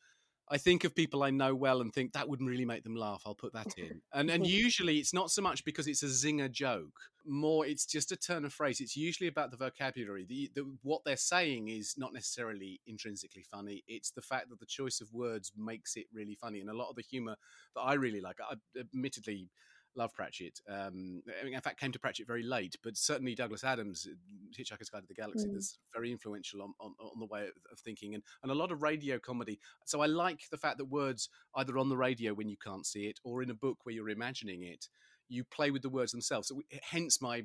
[0.51, 3.23] I think of people I know well and think that wouldn't really make them laugh.
[3.25, 4.03] I'll put that in.
[4.13, 6.99] And and usually it's not so much because it's a zinger joke.
[7.27, 8.81] More, it's just a turn of phrase.
[8.81, 10.27] It's usually about the vocabulary.
[10.29, 13.83] The, the, what they're saying is not necessarily intrinsically funny.
[13.89, 16.61] It's the fact that the choice of words makes it really funny.
[16.61, 17.37] And a lot of the humor
[17.75, 19.49] that I really like, I, admittedly,
[19.97, 20.61] love Pratchett.
[20.69, 24.15] Um, I mean, in fact, came to Pratchett very late, but certainly Douglas Adams, uh,
[24.59, 25.57] Hitchhiker's Guide to the Galaxy, mm.
[25.57, 28.73] is very influential on, on, on the way of, of, thinking and, and a lot
[28.73, 29.59] of radio comedy.
[29.85, 33.07] So I like the fact that words, either on the radio when you can't see
[33.07, 34.89] it or in a book where you're imagining it,
[35.29, 36.49] you play with the words themselves.
[36.49, 37.45] So, hence my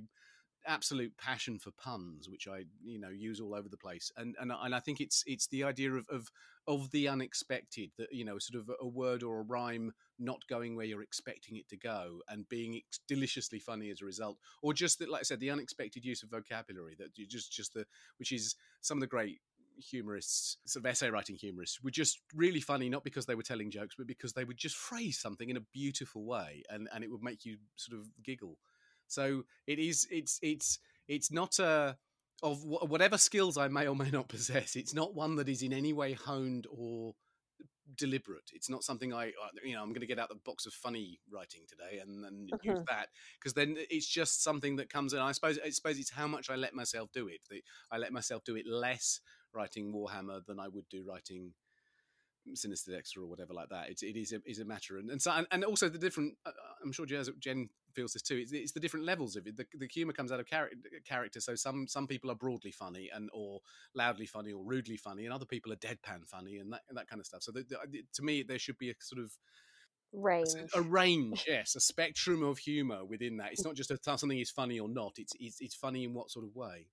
[0.67, 4.51] absolute passion for puns, which I you know use all over the place, and and
[4.51, 6.29] and I think it's it's the idea of of
[6.67, 10.75] of the unexpected that you know sort of a word or a rhyme not going
[10.75, 14.99] where you're expecting it to go and being deliciously funny as a result, or just
[14.99, 17.85] that, like I said, the unexpected use of vocabulary that you just just the
[18.17, 19.39] which is some of the great
[19.79, 23.71] humorists, sort of essay writing humorists, were just really funny, not because they were telling
[23.71, 27.11] jokes, but because they would just phrase something in a beautiful way and, and it
[27.11, 28.57] would make you sort of giggle.
[29.09, 30.07] So it is.
[30.09, 31.97] It's it's it's not a
[32.41, 34.75] of whatever skills I may or may not possess.
[34.75, 37.13] It's not one that is in any way honed or
[37.97, 38.51] deliberate.
[38.53, 40.73] It's not something I, uh, you know, I'm going to get out the box of
[40.73, 42.83] funny writing today and then use mm-hmm.
[42.87, 43.07] that
[43.39, 45.19] because then it's just something that comes in.
[45.19, 47.41] I suppose, I suppose it's how much I let myself do it.
[47.91, 49.19] I let myself do it less
[49.53, 51.53] writing Warhammer than I would do writing
[52.53, 53.89] Sinister Dexter or whatever like that.
[53.89, 56.35] It's, it is a, is a matter, and and, so, and, also the different.
[56.45, 56.51] Uh,
[56.83, 57.69] I'm sure Jen
[57.99, 58.37] feels this too.
[58.37, 59.57] It's, it's, the different levels of it.
[59.57, 60.69] The, the humor comes out of char-
[61.05, 61.39] character.
[61.39, 63.59] So some some people are broadly funny and or
[63.95, 67.07] loudly funny or rudely funny, and other people are deadpan funny and that and that
[67.07, 67.43] kind of stuff.
[67.43, 69.31] So the, the, to me, there should be a sort of
[70.11, 73.99] range a, a range yes a spectrum of humor within that it's not just a,
[74.17, 76.87] something is funny or not it's, it's it's funny in what sort of way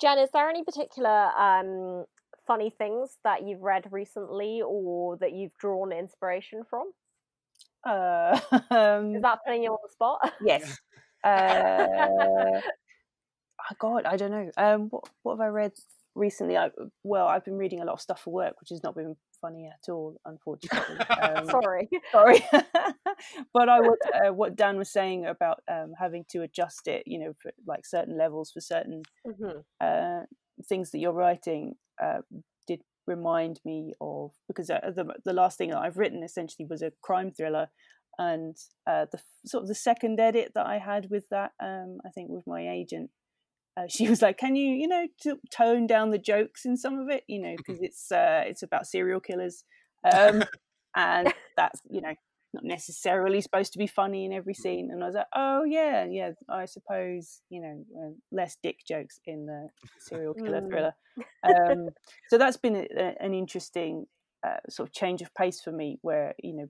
[0.00, 2.04] jen is there any particular um
[2.46, 6.92] funny things that you've read recently or that you've drawn inspiration from?
[7.86, 8.38] Uh,
[8.70, 10.32] um, Is that putting you on the spot?
[10.44, 10.78] Yes.
[11.24, 14.50] Uh, oh God, I don't know.
[14.58, 15.72] Um, what what have I read
[16.14, 16.58] recently?
[16.58, 16.68] I,
[17.02, 19.66] well, I've been reading a lot of stuff for work, which has not been funny
[19.66, 20.96] at all, unfortunately.
[21.22, 22.44] Um, sorry, sorry.
[23.54, 27.18] but I what uh, what Dan was saying about um, having to adjust it, you
[27.18, 29.60] know, for like certain levels for certain mm-hmm.
[29.80, 30.24] uh,
[30.68, 31.74] things that you're writing.
[32.02, 32.18] Uh,
[33.06, 36.92] remind me of because uh, the the last thing that I've written essentially was a
[37.02, 37.68] crime thriller,
[38.18, 42.10] and uh, the sort of the second edit that I had with that, um, I
[42.10, 43.10] think with my agent,
[43.76, 46.98] uh, she was like, "Can you, you know, t- tone down the jokes in some
[46.98, 49.64] of it, you know, because it's uh, it's about serial killers,
[50.12, 50.44] um,
[50.96, 52.14] and that's you know
[52.54, 56.04] not necessarily supposed to be funny in every scene." And I was like, "Oh yeah,
[56.04, 60.68] yeah, I suppose you know uh, less dick jokes in the serial killer mm.
[60.68, 60.94] thriller."
[61.42, 61.88] Um,
[62.28, 64.06] so that's been a, a, an interesting
[64.44, 66.66] uh, sort of change of pace for me, where you know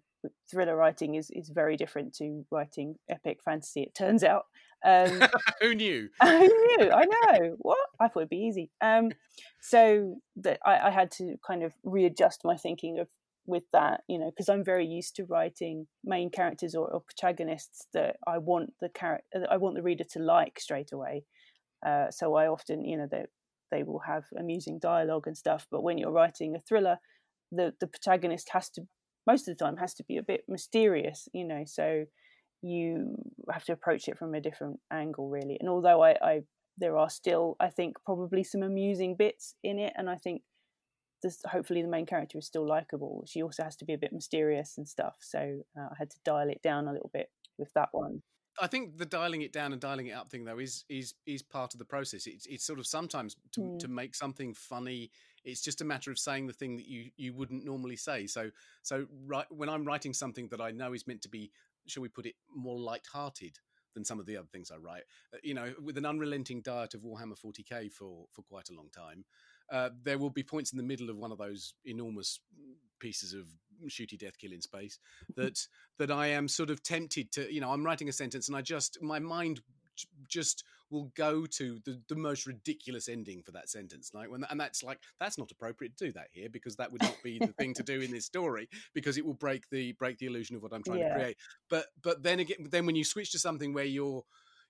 [0.51, 3.83] thriller writing is is very different to writing epic fantasy.
[3.83, 4.47] It turns out.
[4.85, 5.23] Um,
[5.61, 6.09] Who knew?
[6.23, 6.91] Who knew?
[6.91, 7.57] I know.
[7.59, 8.71] What I thought it'd be easy.
[8.81, 9.11] Um,
[9.61, 13.09] so that I, I, had to kind of readjust my thinking of
[13.47, 17.87] with that, you know, because I'm very used to writing main characters or, or protagonists
[17.93, 21.25] that I want the character, I want the reader to like straight away.
[21.87, 23.25] Uh, so I often, you know, they
[23.71, 25.67] they will have amusing dialogue and stuff.
[25.71, 26.99] But when you're writing a thriller,
[27.53, 28.83] the the protagonist has to
[29.27, 31.65] most of the time has to be a bit mysterious, you know.
[31.67, 32.05] So
[32.63, 33.17] you
[33.51, 35.59] have to approach it from a different angle, really.
[35.61, 36.41] And although I, I
[36.79, 40.43] there are still, I think, probably some amusing bits in it, and I think
[41.25, 43.25] this, hopefully the main character is still likable.
[43.27, 45.17] She also has to be a bit mysterious and stuff.
[45.21, 48.23] So uh, I had to dial it down a little bit with that one.
[48.61, 51.43] I think the dialing it down and dialing it up thing though is is is
[51.43, 52.27] part of the process.
[52.27, 53.79] It's it's sort of sometimes to, mm.
[53.81, 55.11] to make something funny.
[55.45, 58.29] It's just a matter of saying the thing that you you wouldn't normally say.
[58.29, 58.51] So
[58.83, 61.51] so right when I'm writing something that I know is meant to be,
[61.87, 63.59] shall we put it, more light-hearted
[63.95, 65.05] than some of the other things I write.
[65.33, 68.91] Uh, you know, with an unrelenting diet of Warhammer 40k for for quite a long
[68.91, 69.25] time,
[69.73, 72.41] uh, there will be points in the middle of one of those enormous
[73.01, 73.47] pieces of
[73.89, 74.99] shooty death kill in space
[75.37, 75.59] that
[75.99, 78.63] that I am sort of tempted to you know I'm writing a sentence and I
[78.63, 79.61] just my mind
[80.29, 84.59] just will go to the, the most ridiculous ending for that sentence like when and
[84.61, 87.47] that's like that's not appropriate to do that here because that would not be the
[87.59, 90.63] thing to do in this story because it will break the break the illusion of
[90.63, 91.09] what i'm trying yeah.
[91.09, 91.37] to create
[91.71, 94.25] but but then again then when you switch to something where you're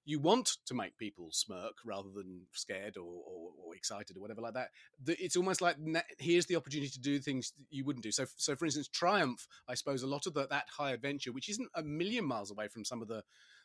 [0.05, 4.41] you want to make people smirk rather than scared or, or, or excited or whatever
[4.41, 4.69] like that.
[5.07, 5.77] It's almost like
[6.19, 8.13] here's the opportunity to do things you wouldn't do.
[8.13, 11.49] So, so for instance, Triumph, I suppose a lot of the, that high adventure, which
[11.49, 13.23] isn't a million miles away from some of the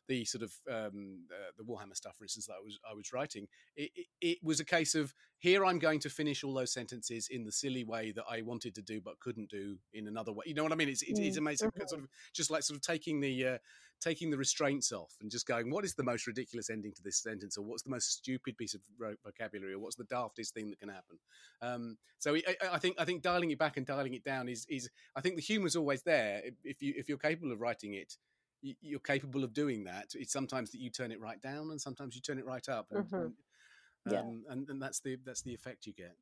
[0.10, 3.14] the sort of um, uh, the Warhammer stuff, for instance, that I was I was
[3.14, 6.74] writing, it, it, it, was a case of here I'm going to finish all those
[6.74, 10.34] sentences in the silly way that I wanted to do but couldn't do in another
[10.34, 10.46] way.
[10.48, 10.90] You know what I mean?
[10.90, 13.58] It's it's, it's mm, amazing, sort of just like sort of taking the uh,
[14.02, 17.22] taking the restraints off and just going, what is the most ridiculous ending to this
[17.22, 18.82] sentence, or what's the most stupid piece of
[19.24, 21.20] vocabulary, or what's the daftest thing that can happen?
[21.62, 24.66] Um, so I, I, think I think dialing it back and dialing it down is
[24.70, 28.18] is I think the humour's always there if you if you're capable of writing it
[28.62, 30.14] you're capable of doing that.
[30.16, 32.88] It's sometimes that you turn it right down, and sometimes you turn it right up,
[32.92, 34.12] and, mm-hmm.
[34.12, 34.20] yeah.
[34.20, 36.16] Um, and, and that's the that's the effect you get.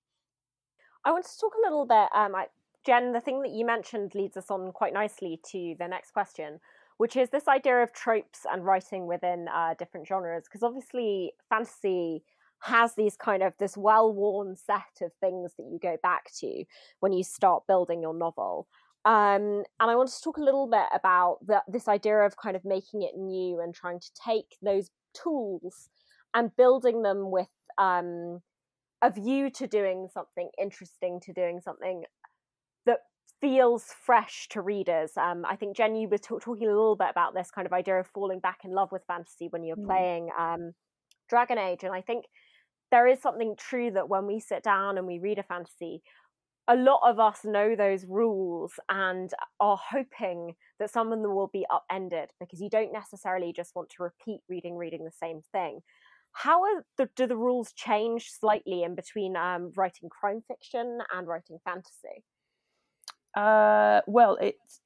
[1.06, 2.48] I want to talk a little bit, um, I,
[2.86, 3.14] Jen.
[3.14, 6.60] The thing that you mentioned leads us on quite nicely to the next question,
[6.98, 10.44] which is this idea of tropes and writing within uh, different genres.
[10.46, 12.24] Because obviously, fantasy
[12.60, 16.66] has these kind of this well-worn set of things that you go back to
[17.00, 18.68] when you start building your novel.
[19.08, 22.58] Um, and I want to talk a little bit about the, this idea of kind
[22.58, 25.88] of making it new and trying to take those tools
[26.34, 28.42] and building them with um,
[29.02, 32.04] a view to doing something interesting, to doing something
[32.86, 33.00] that
[33.40, 35.12] feels fresh to readers.
[35.16, 37.72] Um, I think Jen, you were t- talking a little bit about this kind of
[37.72, 39.86] idea of falling back in love with fantasy when you're mm.
[39.86, 40.74] playing um,
[41.30, 42.26] Dragon Age, and I think
[42.92, 46.02] there is something true that when we sit down and we read a fantasy,
[46.68, 51.50] a lot of us know those rules and are hoping that some of them will
[51.52, 55.80] be upended because you don't necessarily just want to repeat reading reading the same thing.
[56.34, 56.62] How
[56.98, 62.24] the, do the rules change slightly in between um, writing crime fiction and writing fantasy?
[63.36, 64.82] Uh, well it's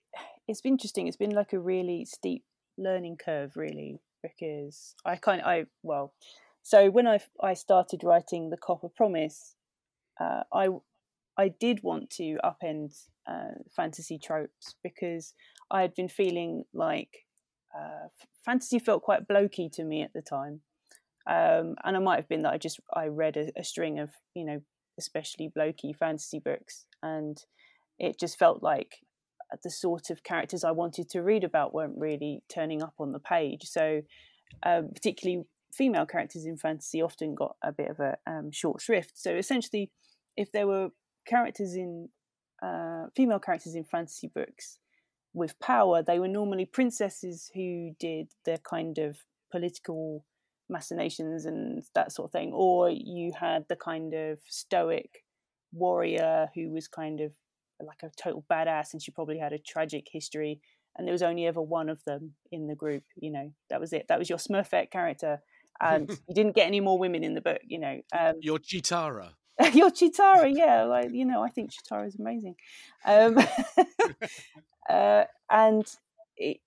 [0.48, 1.08] it's been interesting.
[1.08, 2.44] It's been like a really steep
[2.78, 6.14] learning curve really because i kind of i well
[6.64, 9.56] so when i i started writing the copper promise
[10.20, 10.68] uh, I
[11.38, 12.96] I did want to upend
[13.28, 15.34] uh, fantasy tropes because
[15.70, 17.26] I had been feeling like
[17.76, 18.08] uh,
[18.44, 20.62] fantasy felt quite blokey to me at the time,
[21.28, 24.10] um, and it might have been that I just I read a, a, string of
[24.36, 24.62] you know
[25.00, 27.42] especially blokey fantasy books, and
[27.98, 28.98] it just felt like
[29.64, 33.20] the sort of characters I wanted to read about weren't really turning up on the
[33.20, 33.64] page.
[33.66, 34.02] So,
[34.64, 39.14] um, particularly female characters in fantasy often got a bit of a um, short shrift.
[39.16, 39.92] So, essentially,
[40.38, 40.90] if there were
[41.26, 42.10] characters in
[42.62, 44.80] uh, female characters in fantasy books
[45.34, 49.18] with power, they were normally princesses who did the kind of
[49.52, 50.26] political
[50.70, 55.24] machinations and that sort of thing, or you had the kind of stoic
[55.74, 57.32] warrior who was kind of
[57.82, 60.60] like a total badass and she probably had a tragic history
[60.96, 63.94] and there was only ever one of them in the group you know that was
[63.94, 64.06] it.
[64.08, 65.42] That was your smurfette character
[65.80, 69.30] and you didn't get any more women in the book you know um, your Cheetara
[69.74, 72.56] your Chitara, yeah like you know I think Chitara is amazing
[73.06, 73.38] um,
[74.90, 75.86] uh, and
[76.38, 76.58] it,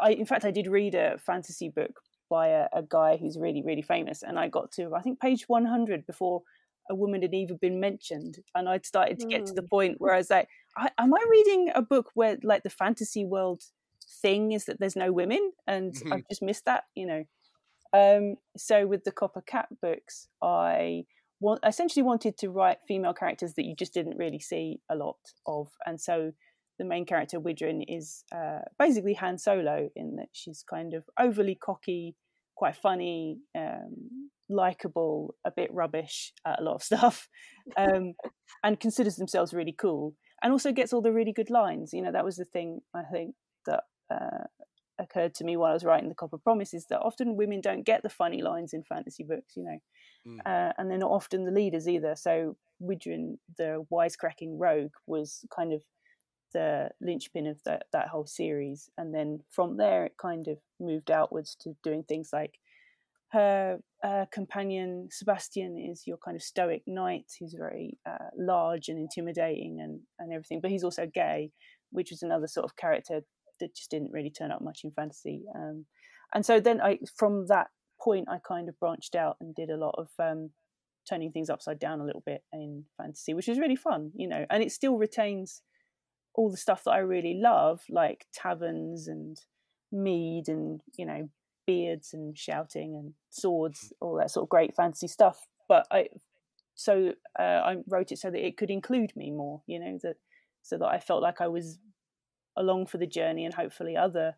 [0.00, 3.62] I, in fact I did read a fantasy book by a, a guy who's really
[3.62, 6.42] really famous and I got to I think page 100 before
[6.88, 9.46] a woman had even been mentioned and i'd started to get mm.
[9.46, 9.68] to the mm.
[9.68, 13.24] point where i was like I, am i reading a book where like the fantasy
[13.24, 13.62] world
[14.22, 16.12] thing is that there's no women and mm-hmm.
[16.12, 17.24] i've just missed that you know
[17.92, 21.04] um, so with the copper cat books i
[21.66, 25.68] essentially wanted to write female characters that you just didn't really see a lot of
[25.84, 26.32] and so
[26.78, 31.54] the main character Wydrin is uh, basically Han Solo in that she's kind of overly
[31.54, 32.14] cocky,
[32.54, 37.28] quite funny, um, likable, a bit rubbish at a lot of stuff,
[37.76, 38.14] um,
[38.62, 41.92] and considers themselves really cool, and also gets all the really good lines.
[41.92, 43.34] You know, that was the thing I think
[43.66, 44.44] that uh,
[44.98, 47.84] occurred to me while I was writing the Copper Promise is that often women don't
[47.84, 49.54] get the funny lines in fantasy books.
[49.56, 49.78] You know,
[50.26, 50.38] mm.
[50.44, 52.14] uh, and they're not often the leaders either.
[52.16, 55.82] So Wydrin, the wisecracking rogue, was kind of
[56.52, 61.10] the linchpin of that that whole series, and then from there it kind of moved
[61.10, 62.58] outwards to doing things like
[63.32, 68.98] her uh, companion Sebastian is your kind of stoic knight who's very uh, large and
[68.98, 71.50] intimidating and, and everything, but he's also gay,
[71.90, 73.22] which was another sort of character
[73.60, 75.42] that just didn't really turn up much in fantasy.
[75.54, 75.86] Um,
[76.34, 77.68] and so then I, from that
[78.06, 80.50] point, I kind of branched out and did a lot of um,
[81.08, 84.46] turning things upside down a little bit in fantasy, which was really fun, you know,
[84.48, 85.62] and it still retains
[86.34, 89.36] all the stuff that I really love, like taverns and
[89.90, 91.28] mead and, you know,
[91.66, 94.06] beards and shouting and swords, mm-hmm.
[94.06, 95.38] all that sort of great fantasy stuff.
[95.68, 96.08] But I,
[96.74, 100.16] so uh, I wrote it so that it could include me more, you know, that
[100.62, 101.78] so that I felt like I was
[102.56, 104.36] along for the journey, and hopefully other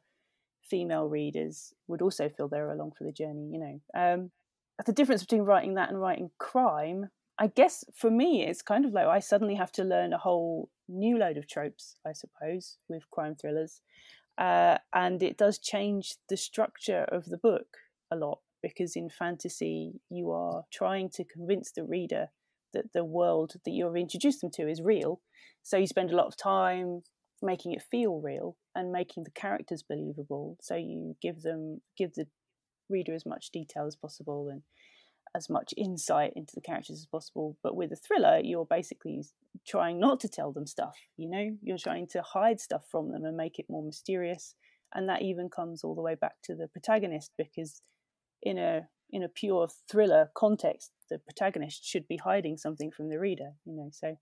[0.68, 3.50] female readers would also feel they're along for the journey.
[3.52, 4.30] You know, um,
[4.86, 8.92] the difference between writing that and writing crime, I guess, for me, it's kind of
[8.92, 13.10] like I suddenly have to learn a whole new load of tropes, I suppose, with
[13.10, 13.80] crime thrillers.
[14.38, 17.66] Uh, and it does change the structure of the book
[18.10, 22.28] a lot because in fantasy you are trying to convince the reader
[22.72, 25.20] that the world that you're introduced them to is real
[25.62, 27.02] so you spend a lot of time
[27.42, 32.26] making it feel real and making the characters believable so you give them give the
[32.88, 34.62] reader as much detail as possible and
[35.34, 37.56] as much insight into the characters as possible.
[37.62, 39.24] But with a thriller, you're basically
[39.66, 40.96] trying not to tell them stuff.
[41.16, 44.54] You know, you're trying to hide stuff from them and make it more mysterious.
[44.94, 47.82] And that even comes all the way back to the protagonist because
[48.42, 53.18] in a in a pure thriller context, the protagonist should be hiding something from the
[53.18, 53.52] reader.
[53.64, 54.18] You know, so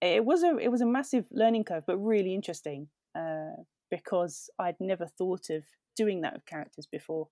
[0.00, 3.52] it was a it was a massive learning curve, but really interesting uh,
[3.90, 5.64] because I'd never thought of
[5.96, 7.28] doing that with characters before.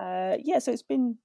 [0.00, 1.18] Uh, yeah, so it's been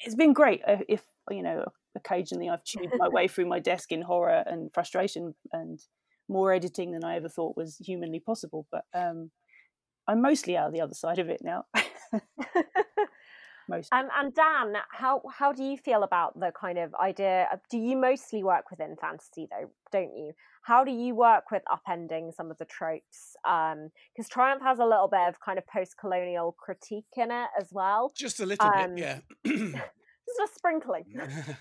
[0.00, 0.62] it's been great.
[0.66, 1.64] Uh, if you know,
[1.96, 5.80] occasionally I've chewed my way through my desk in horror and frustration and
[6.28, 8.66] more editing than I ever thought was humanly possible.
[8.70, 9.30] But um,
[10.06, 11.64] I'm mostly out of the other side of it now.
[13.68, 13.92] Most.
[13.92, 17.48] Um, and Dan, how how do you feel about the kind of idea?
[17.52, 20.32] Of, do you mostly work within fantasy though, don't you?
[20.62, 23.36] How do you work with upending some of the tropes?
[23.42, 27.68] Because um, Triumff has a little bit of kind of post-colonial critique in it as
[27.70, 28.12] well.
[28.16, 29.18] Just a little um, bit, yeah.
[29.44, 31.04] just a sprinkling.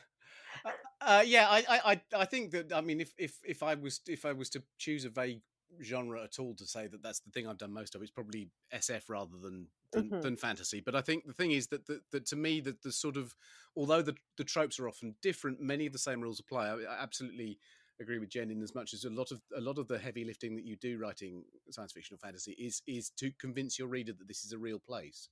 [0.66, 4.00] Uh, uh, yeah, I, I, I think that I mean, if, if if I was
[4.08, 5.42] if I was to choose a vague
[5.82, 8.02] genre at all to say that that's the thing I've done most of.
[8.02, 10.22] It's probably SF rather than than, mm-hmm.
[10.22, 10.82] than fantasy.
[10.82, 13.36] But I think the thing is that that, that to me that the sort of
[13.76, 16.68] although the the tropes are often different, many of the same rules apply.
[16.68, 17.60] I, I absolutely
[18.00, 20.26] agree with Jen in as much as a lot of a lot of the heavy
[20.26, 24.14] lifting that you do writing science fiction or fantasy is is to convince your reader
[24.14, 25.30] that this is a real place.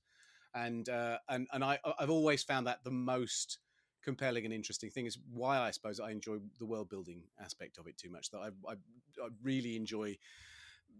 [0.54, 3.58] And uh, and and I I've always found that the most
[4.02, 7.86] compelling and interesting thing is why I suppose I enjoy the world building aspect of
[7.86, 8.30] it too much.
[8.30, 10.16] That I, I, I really enjoy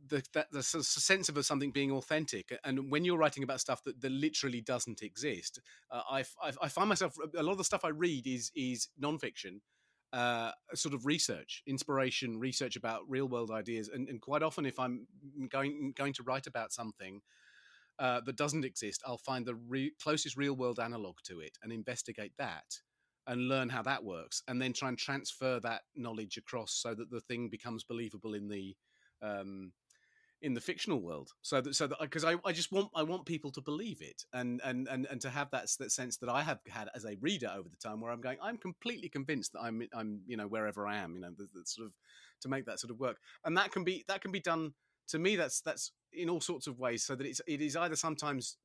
[0.08, 2.58] the, that, the sense of something being authentic.
[2.64, 6.68] And when you're writing about stuff that, that literally doesn't exist, uh, I, I, I,
[6.68, 9.60] find myself a lot of the stuff I read is is nonfiction.
[10.12, 14.78] uh, sort of research, inspiration, research about real world ideas, and, and quite often, if
[14.78, 15.06] I'm
[15.48, 17.22] going going to write about something
[17.98, 21.72] uh, that doesn't exist, I'll find the re- closest real world analog to it and
[21.72, 22.80] investigate that
[23.26, 27.10] and learn how that works, and then try and transfer that knowledge across so that
[27.10, 28.76] the thing becomes believable in the
[29.22, 29.72] um,
[30.40, 31.30] in the fictional world.
[31.42, 34.24] So that so that because I, I just want i want people to believe it
[34.32, 37.16] and and and, and to have that, that sense that i have had as a
[37.20, 40.48] reader over the time where i'm going i'm completely convinced that i'm i'm you know
[40.48, 41.92] wherever i am you know the, the sort of
[42.42, 43.18] to make that sort of work.
[43.44, 44.74] And that can be that can be done
[45.08, 47.96] to me that's that's in all sorts of ways so that it's it is either
[47.96, 48.58] sometimes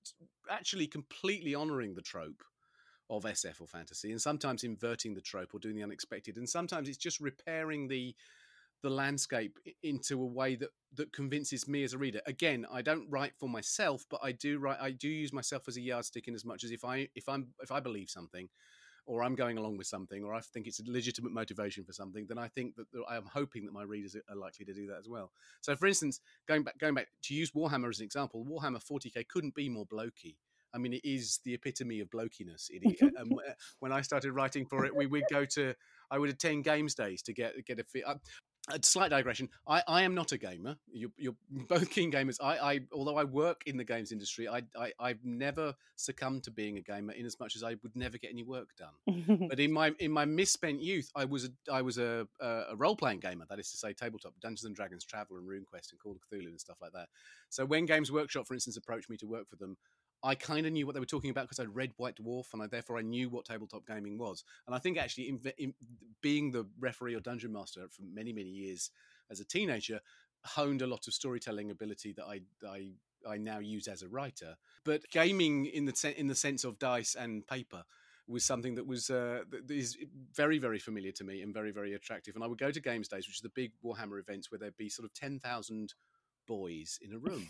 [0.49, 2.43] actually completely honoring the trope
[3.09, 6.89] of sf or fantasy and sometimes inverting the trope or doing the unexpected and sometimes
[6.89, 8.15] it's just repairing the
[8.83, 12.21] the landscape into a way that that convinces me as a reader.
[12.25, 14.77] Again, I don't write for myself, but I do write.
[14.79, 17.47] I do use myself as a yardstick in as much as if I if I'm
[17.61, 18.47] if I believe something,
[19.05, 22.25] or I'm going along with something, or I think it's a legitimate motivation for something,
[22.27, 25.09] then I think that I'm hoping that my readers are likely to do that as
[25.09, 25.31] well.
[25.61, 29.27] So, for instance, going back going back to use Warhammer as an example, Warhammer 40k
[29.27, 30.35] couldn't be more blokey.
[30.73, 32.69] I mean, it is the epitome of blokiness.
[32.71, 33.31] It, um,
[33.79, 35.73] when I started writing for it, we would go to
[36.09, 38.19] I would attend games days to get get a feel
[38.69, 39.49] a slight digression.
[39.67, 40.75] I, I am not a gamer.
[40.91, 41.35] You're, you're
[41.69, 42.37] both keen gamers.
[42.41, 46.51] I, I, although I work in the games industry, I, I, I've never succumbed to
[46.51, 49.47] being a gamer in as much as I would never get any work done.
[49.49, 52.95] but in my in my misspent youth, I was a I was a, a role
[52.95, 53.45] playing gamer.
[53.49, 56.47] That is to say, tabletop Dungeons and Dragons, Travel, and RuneQuest, and Call of Cthulhu
[56.47, 57.07] and stuff like that.
[57.49, 59.77] So when Games Workshop, for instance, approached me to work for them,
[60.23, 62.61] I kind of knew what they were talking about because I'd read White Dwarf, and
[62.61, 64.43] I therefore I knew what tabletop gaming was.
[64.65, 65.73] And I think actually, in, in,
[66.21, 68.89] being the referee or dungeon master for many many years
[69.29, 69.99] as a teenager,
[70.45, 72.91] honed a lot of storytelling ability that I I
[73.27, 74.55] I now use as a writer.
[74.83, 77.83] But gaming in the in the sense of dice and paper
[78.27, 79.97] was something that was uh, that is
[80.33, 82.35] very very familiar to me and very very attractive.
[82.35, 84.77] And I would go to games days, which is the big Warhammer events where there'd
[84.77, 85.93] be sort of ten thousand
[86.47, 87.47] boys in a room.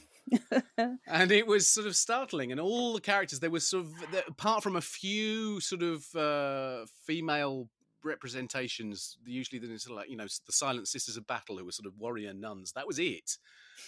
[1.07, 2.51] and it was sort of startling.
[2.51, 3.93] And all the characters, there was sort of,
[4.27, 7.69] apart from a few sort of uh, female
[8.03, 11.71] representations, usually the sort of like, you know, the Silent Sisters of Battle, who were
[11.71, 12.73] sort of warrior nuns.
[12.73, 13.37] That was it.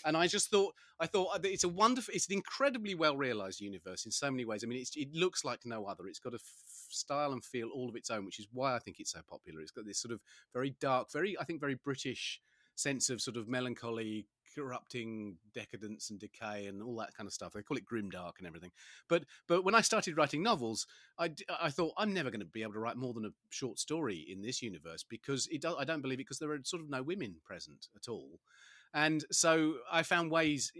[0.05, 3.59] And I just thought, I thought uh, it's a wonderful, it's an incredibly well realized
[3.59, 4.63] universe in so many ways.
[4.63, 6.07] I mean, it looks like no other.
[6.07, 6.41] It's got a f-
[6.89, 9.61] style and feel all of its own, which is why I think it's so popular.
[9.61, 10.19] It's got this sort of
[10.53, 12.39] very dark, very, I think, very British
[12.75, 17.53] sense of sort of melancholy, corrupting decadence and decay and all that kind of stuff.
[17.53, 18.71] They call it grimdark and everything.
[19.07, 20.87] But but when I started writing novels,
[21.17, 21.31] I,
[21.61, 24.25] I thought I'm never going to be able to write more than a short story
[24.29, 26.89] in this universe because it do, I don't believe it because there are sort of
[26.89, 28.39] no women present at all.
[28.93, 30.71] And so I found ways,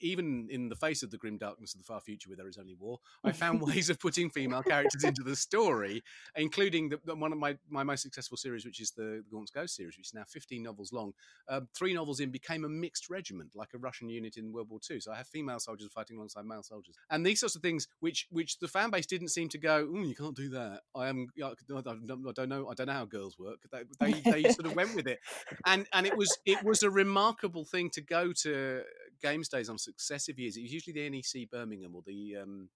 [0.00, 2.58] even in the face of the grim darkness of the far future where there is
[2.58, 6.02] only war, I found ways of putting female characters into the story,
[6.36, 9.50] including the, the, one of my, my most successful series, which is the, the Gaunt's
[9.50, 11.12] Ghost series, which is now 15 novels long.
[11.48, 14.80] Um, three novels in became a mixed regiment, like a Russian unit in World War
[14.90, 15.00] II.
[15.00, 16.94] So I have female soldiers fighting alongside male soldiers.
[17.10, 20.02] And these sorts of things, which which the fan base didn't seem to go, oh,
[20.02, 20.82] you can't do that.
[20.94, 23.58] I am, I don't know, I don't know how girls work.
[23.70, 25.18] They, they, they sort of went with it.
[25.66, 28.82] And, and it was, it was a remarkable thing to go to
[29.22, 30.56] games days on successive years.
[30.56, 32.68] It was usually the NEC Birmingham or the um,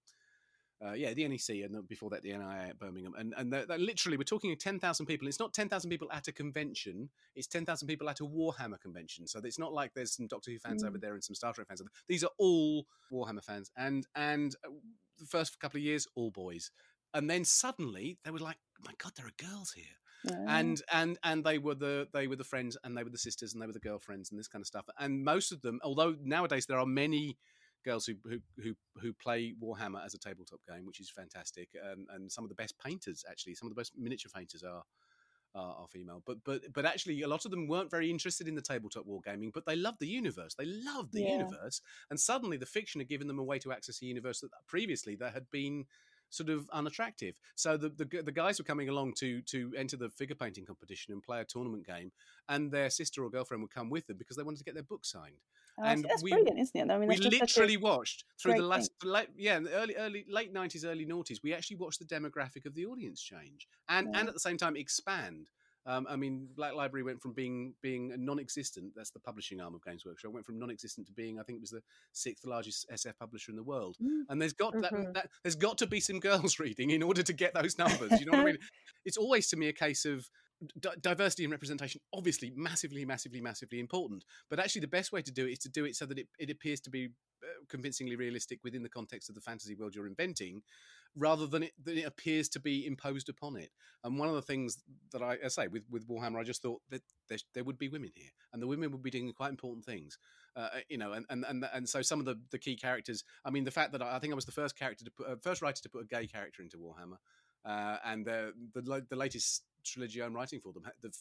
[0.85, 3.13] uh, yeah, the NEC, and before that, the NIA at Birmingham.
[3.17, 5.27] And and they're, they're literally, we're talking 10,000 people.
[5.27, 9.27] It's not 10,000 people at a convention, it's 10,000 people at a Warhammer convention.
[9.27, 10.87] So it's not like there's some Doctor Who fans mm.
[10.87, 11.81] over there and some Star Trek fans.
[12.07, 13.71] These are all Warhammer fans.
[13.77, 14.71] And, and uh,
[15.17, 16.71] the first couple of years, all boys.
[17.13, 19.85] And then suddenly they were like, oh my God, there are girls here
[20.31, 23.53] and and and they were the they were the friends and they were the sisters
[23.53, 26.15] and they were the girlfriends and this kind of stuff and most of them although
[26.23, 27.37] nowadays there are many
[27.83, 32.07] girls who who who, who play warhammer as a tabletop game which is fantastic and,
[32.13, 34.83] and some of the best painters actually some of the best miniature painters are
[35.55, 38.55] are, are female but but but actually a lot of them weren't very interested in
[38.55, 41.37] the tabletop wargaming but they loved the universe they loved the yeah.
[41.37, 44.49] universe and suddenly the fiction had given them a way to access a universe that
[44.67, 45.85] previously there had been
[46.33, 47.35] sort of unattractive.
[47.55, 51.13] So the, the, the guys were coming along to to enter the figure painting competition
[51.13, 52.11] and play a tournament game,
[52.49, 54.83] and their sister or girlfriend would come with them because they wanted to get their
[54.83, 55.35] book signed.
[55.77, 56.93] Oh, and that's we, brilliant, isn't it?
[56.93, 60.85] I mean, we literally watched through the last, late, yeah, the early, early, late nineties,
[60.85, 61.37] early noughties.
[61.43, 64.19] We actually watched the demographic of the audience change, and yeah.
[64.19, 65.47] and at the same time expand.
[65.85, 68.93] Um, I mean, Black Library went from being being non-existent.
[68.95, 70.31] That's the publishing arm of Games Workshop.
[70.31, 71.81] Went from non-existent to being, I think, it was the
[72.13, 73.97] sixth largest SF publisher in the world.
[74.01, 74.23] Mm.
[74.29, 75.03] And there's got mm-hmm.
[75.03, 78.19] that, that, there's got to be some girls reading in order to get those numbers.
[78.19, 78.57] You know what I mean?
[79.05, 80.29] It's always to me a case of
[80.79, 85.31] D- diversity and representation obviously massively massively massively important but actually the best way to
[85.31, 87.09] do it is to do it so that it, it appears to be
[87.43, 90.61] uh, convincingly realistic within the context of the fantasy world you're inventing
[91.15, 93.69] rather than it, than it appears to be imposed upon it.
[94.03, 96.81] And one of the things that I, I say with, with Warhammer, I just thought
[96.89, 99.85] that there, there, would be women here, and the women would be doing quite important
[99.85, 100.17] things.
[100.55, 103.23] Uh, you know, and, and and and so some of the, the key characters.
[103.43, 105.27] I mean, the fact that I, I think I was the first character to put,
[105.27, 107.17] uh, first writer to put a gay character into Warhammer,
[107.65, 111.11] uh, and the, the the latest trilogy I'm writing for them, the,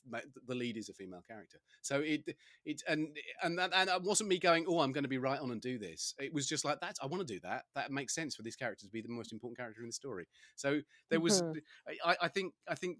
[0.47, 1.59] the lead is a female character.
[1.83, 3.09] So it it and
[3.43, 5.61] and that and it wasn't me going, oh, I'm going to be right on and
[5.61, 6.15] do this.
[6.19, 6.97] It was just like that.
[7.03, 7.65] I want to do that.
[7.75, 10.27] That makes sense for this character to be the most important character in the story.
[10.57, 10.81] So
[11.11, 12.09] there was, mm-hmm.
[12.09, 12.99] I, I think, I think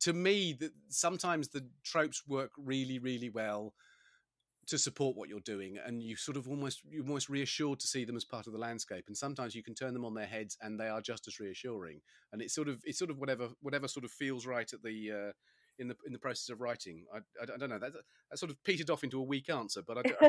[0.00, 3.72] to me that sometimes the tropes work really, really well
[4.70, 8.04] to support what you're doing and you sort of almost you're almost reassured to see
[8.04, 10.56] them as part of the landscape and sometimes you can turn them on their heads
[10.62, 12.00] and they are just as reassuring
[12.32, 15.10] and it's sort of it's sort of whatever whatever sort of feels right at the
[15.10, 15.32] uh,
[15.80, 17.04] in the in the process of writing.
[17.12, 17.92] I, I, I, don't know that
[18.30, 20.00] that sort of petered off into a weak answer, but I,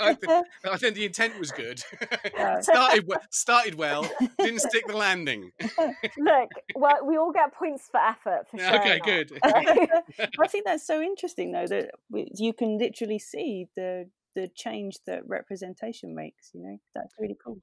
[0.00, 1.82] I, think, I think, the intent was good.
[2.60, 5.52] started started well, didn't stick the landing.
[6.18, 8.80] Look, well, we all get points for effort for sure.
[8.80, 9.38] Okay, good.
[9.42, 15.26] I think that's so interesting though that you can literally see the the change that
[15.26, 16.50] representation makes.
[16.52, 17.58] You know, that's really cool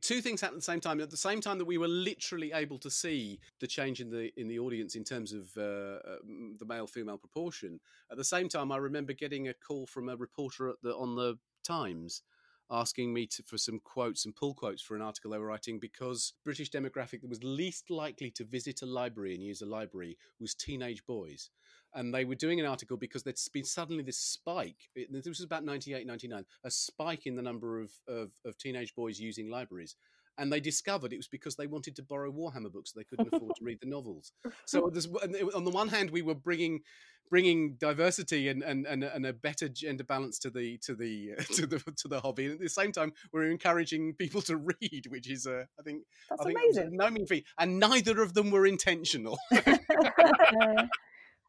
[0.00, 1.00] two things happened at the same time.
[1.00, 4.30] At the same time that we were literally able to see the change in the
[4.38, 6.16] in the audience in terms of uh, uh,
[6.58, 7.80] the male female proportion.
[8.10, 11.38] At the same time i remember getting a call from a reporter the, on the
[11.64, 12.22] times
[12.70, 15.78] asking me to, for some quotes and pull quotes for an article they were writing
[15.78, 20.18] because british demographic that was least likely to visit a library and use a library
[20.38, 21.50] was teenage boys
[21.94, 24.88] and they were doing an article because there's been suddenly this spike.
[25.10, 29.18] This was about 98, 99, a spike in the number of, of, of teenage boys
[29.18, 29.96] using libraries.
[30.38, 32.92] And they discovered it was because they wanted to borrow Warhammer books.
[32.92, 34.32] They couldn't afford to read the novels.
[34.66, 36.82] So on the one hand, we were bringing
[37.28, 41.66] bringing diversity and, and, and, and, a better gender balance to the to the to
[41.66, 42.46] the to the hobby.
[42.46, 46.04] And at the same time, we're encouraging people to read, which is uh, I think
[46.30, 46.96] that's I think amazing.
[46.96, 49.38] No mean feat, and neither of them were intentional.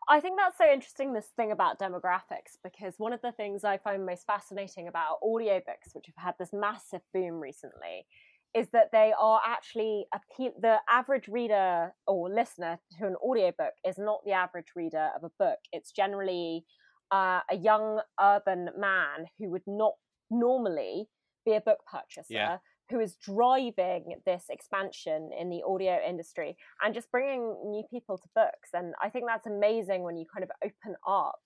[0.10, 3.78] I think that's so interesting, this thing about demographics, because one of the things I
[3.78, 8.08] find most fascinating about audiobooks, which have had this massive boom recently,
[8.56, 14.00] is that they are actually appeal the average reader or listener to an audiobook is
[14.00, 15.60] not the average reader of a book.
[15.72, 16.66] It's generally
[17.12, 19.94] uh, a young urban man who would not
[20.32, 21.08] normally
[21.46, 22.58] be a book purchaser, yeah
[22.90, 28.28] who is driving this expansion in the audio industry and just bringing new people to
[28.36, 28.70] books.
[28.74, 31.40] And I think that's amazing when you kind of open up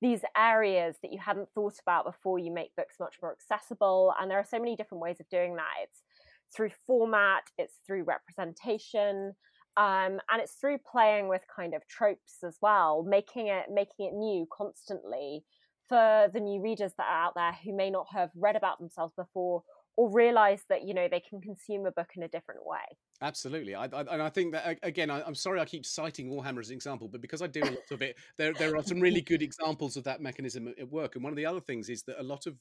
[0.00, 4.14] these areas that you hadn't thought about before you make books much more accessible.
[4.20, 5.68] And there are so many different ways of doing that.
[5.82, 6.02] It's
[6.54, 9.34] through format, it's through representation.
[9.76, 14.14] Um, and it's through playing with kind of tropes as well, making it making it
[14.14, 15.44] new constantly
[15.88, 19.12] for the new readers that are out there who may not have read about themselves
[19.16, 19.62] before
[19.98, 22.96] or realize that you know they can consume a book in a different way.
[23.20, 26.60] Absolutely I, I, and i think that again I, am sorry i keep citing warhammer
[26.60, 29.00] as an example but because i do a lot of it there, there are some
[29.00, 32.04] really good examples of that mechanism at work and one of the other things is
[32.04, 32.54] that a lot of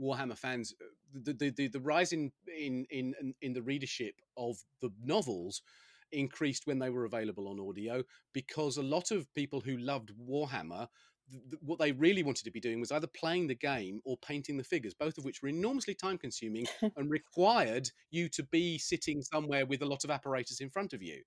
[0.00, 0.74] warhammer fans
[1.14, 5.62] the the, the, the rise in, in in in the readership of the novels
[6.10, 10.88] increased when they were available on audio because a lot of people who loved warhammer
[11.60, 14.64] what they really wanted to be doing was either playing the game or painting the
[14.64, 16.66] figures, both of which were enormously time consuming
[16.96, 21.02] and required you to be sitting somewhere with a lot of apparatus in front of
[21.02, 21.22] you,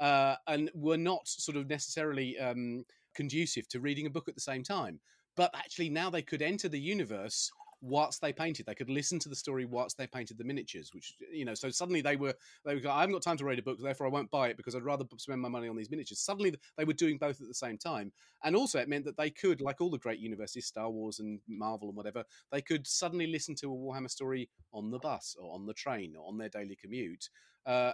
[0.00, 2.84] uh, and were not sort of necessarily um,
[3.14, 5.00] conducive to reading a book at the same time.
[5.36, 7.50] But actually, now they could enter the universe
[7.80, 8.66] whilst they painted.
[8.66, 11.54] They could listen to the story whilst they painted the miniatures, which you know.
[11.54, 12.88] So suddenly they were they were.
[12.88, 14.82] I haven't got time to read a book, therefore I won't buy it because I'd
[14.82, 16.20] rather spend my money on these miniatures.
[16.20, 18.12] Suddenly they were doing both at the same time,
[18.44, 21.40] and also it meant that they could, like all the great universities, Star Wars and
[21.48, 25.54] Marvel and whatever, they could suddenly listen to a Warhammer story on the bus or
[25.54, 27.28] on the train or on their daily commute,
[27.66, 27.92] uh,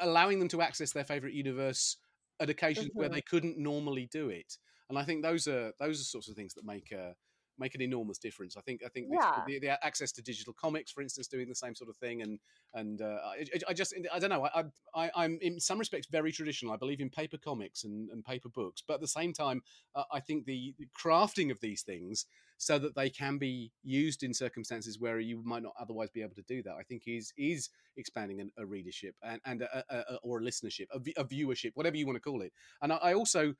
[0.00, 1.96] allowing them to access their favorite universe
[2.40, 2.98] at occasions mm-hmm.
[2.98, 4.56] where they couldn't normally do it.
[4.88, 6.92] And I think those are those are sorts of things that make.
[6.92, 7.12] Uh,
[7.60, 8.56] make an enormous difference.
[8.56, 9.42] I think I think yeah.
[9.46, 12.40] the, the, access to digital comics, for instance, doing the same sort of thing, and
[12.74, 14.48] and uh, I, I, just I don't know.
[14.52, 16.72] I, I am in some respects very traditional.
[16.72, 19.62] I believe in paper comics and, and paper books, but at the same time,
[19.94, 24.34] uh, I think the, crafting of these things so that they can be used in
[24.34, 26.74] circumstances where you might not otherwise be able to do that.
[26.78, 30.86] I think is is expanding an, a readership and and a, a, or a listenership,
[30.92, 32.52] a, viewership, whatever you want to call it.
[32.82, 33.54] And I, I also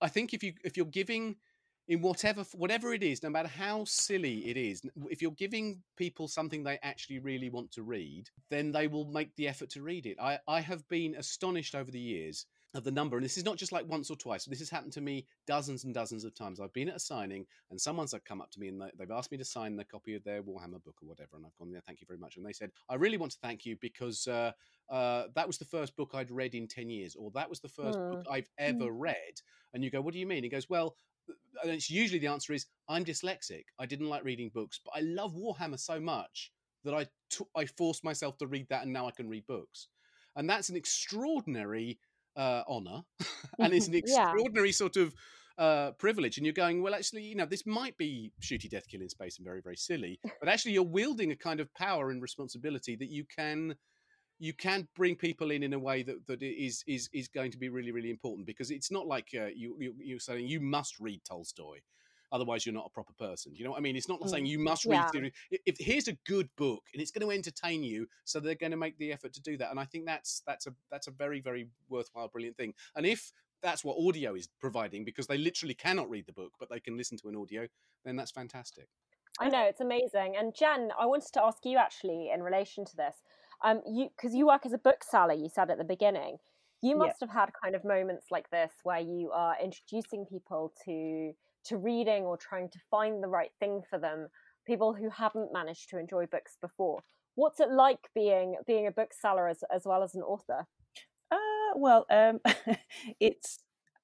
[0.00, 1.36] I think if you if you're giving
[1.88, 6.28] in whatever whatever it is no matter how silly it is if you're giving people
[6.28, 10.06] something they actually really want to read then they will make the effort to read
[10.06, 13.16] it i i have been astonished over the years of the number.
[13.16, 14.44] And this is not just like once or twice.
[14.44, 16.60] This has happened to me dozens and dozens of times.
[16.60, 19.38] I've been at a signing and someone's come up to me and they've asked me
[19.38, 21.36] to sign the copy of their Warhammer book or whatever.
[21.36, 22.36] And I've gone there, thank you very much.
[22.36, 24.52] And they said, I really want to thank you because uh,
[24.90, 27.68] uh, that was the first book I'd read in 10 years, or that was the
[27.68, 28.32] first book hmm.
[28.32, 28.96] I've ever mm.
[28.98, 29.40] read.
[29.74, 30.42] And you go, what do you mean?
[30.42, 30.96] He goes, well,
[31.62, 33.64] and it's usually the answer is, I'm dyslexic.
[33.78, 36.52] I didn't like reading books, but I love Warhammer so much
[36.84, 39.88] that I, t- I forced myself to read that and now I can read books.
[40.36, 41.98] And that's an extraordinary
[42.36, 43.02] uh, honor
[43.58, 44.72] and it's an extraordinary yeah.
[44.72, 45.14] sort of
[45.58, 46.36] uh, privilege.
[46.36, 49.44] And you're going, well, actually, you know, this might be shooty death killing space and
[49.44, 53.24] very, very silly, but actually, you're wielding a kind of power and responsibility that you
[53.24, 53.74] can
[54.38, 57.58] you can bring people in in a way that, that is is is going to
[57.58, 60.98] be really really important because it's not like uh, you, you you're saying you must
[61.00, 61.78] read Tolstoy
[62.30, 63.54] Otherwise, you're not a proper person.
[63.54, 63.96] You know what I mean?
[63.96, 64.28] It's not mm.
[64.28, 65.06] saying you must read.
[65.14, 65.28] Yeah.
[65.50, 68.70] If, if here's a good book and it's going to entertain you, so they're going
[68.70, 69.70] to make the effort to do that.
[69.70, 72.74] And I think that's that's a that's a very very worthwhile, brilliant thing.
[72.96, 73.32] And if
[73.62, 76.96] that's what audio is providing, because they literally cannot read the book, but they can
[76.96, 77.66] listen to an audio,
[78.04, 78.88] then that's fantastic.
[79.40, 80.34] I know it's amazing.
[80.38, 83.16] And Jen, I wanted to ask you actually in relation to this,
[83.64, 86.38] um, you because you work as a bookseller, you said at the beginning.
[86.80, 87.26] You must yeah.
[87.26, 91.32] have had kind of moments like this where you are introducing people to
[91.64, 94.28] to reading or trying to find the right thing for them
[94.66, 97.00] people who haven't managed to enjoy books before
[97.34, 100.66] what's it like being being a bookseller as, as well as an author
[101.32, 101.36] uh,
[101.74, 102.38] well um,
[103.20, 103.58] it's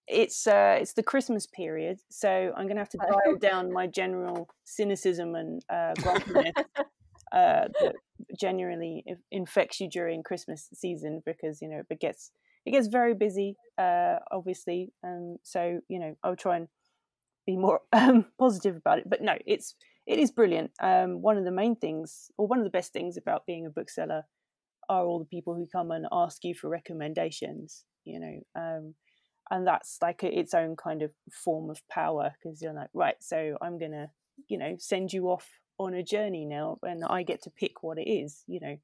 [0.06, 3.86] it's uh, it's the Christmas period, so I'm going to have to dial down my
[3.86, 6.52] general cynicism and uh, grumpiness
[7.32, 7.94] uh, that
[8.38, 12.30] generally infects you during Christmas season because you know it gets
[12.66, 16.68] it gets very busy, uh, obviously, and so you know I'll try and
[17.46, 19.08] be more um, positive about it.
[19.08, 19.74] But no, it's
[20.06, 20.70] it is brilliant.
[20.82, 23.70] Um, one of the main things, or one of the best things about being a
[23.70, 24.24] bookseller,
[24.88, 27.84] are all the people who come and ask you for recommendations.
[28.04, 28.94] You know, um,
[29.50, 33.16] and that's like a, its own kind of form of power because you're like, right,
[33.20, 34.08] so I'm gonna,
[34.48, 35.48] you know, send you off
[35.78, 38.42] on a journey now, and I get to pick what it is.
[38.46, 38.76] You know,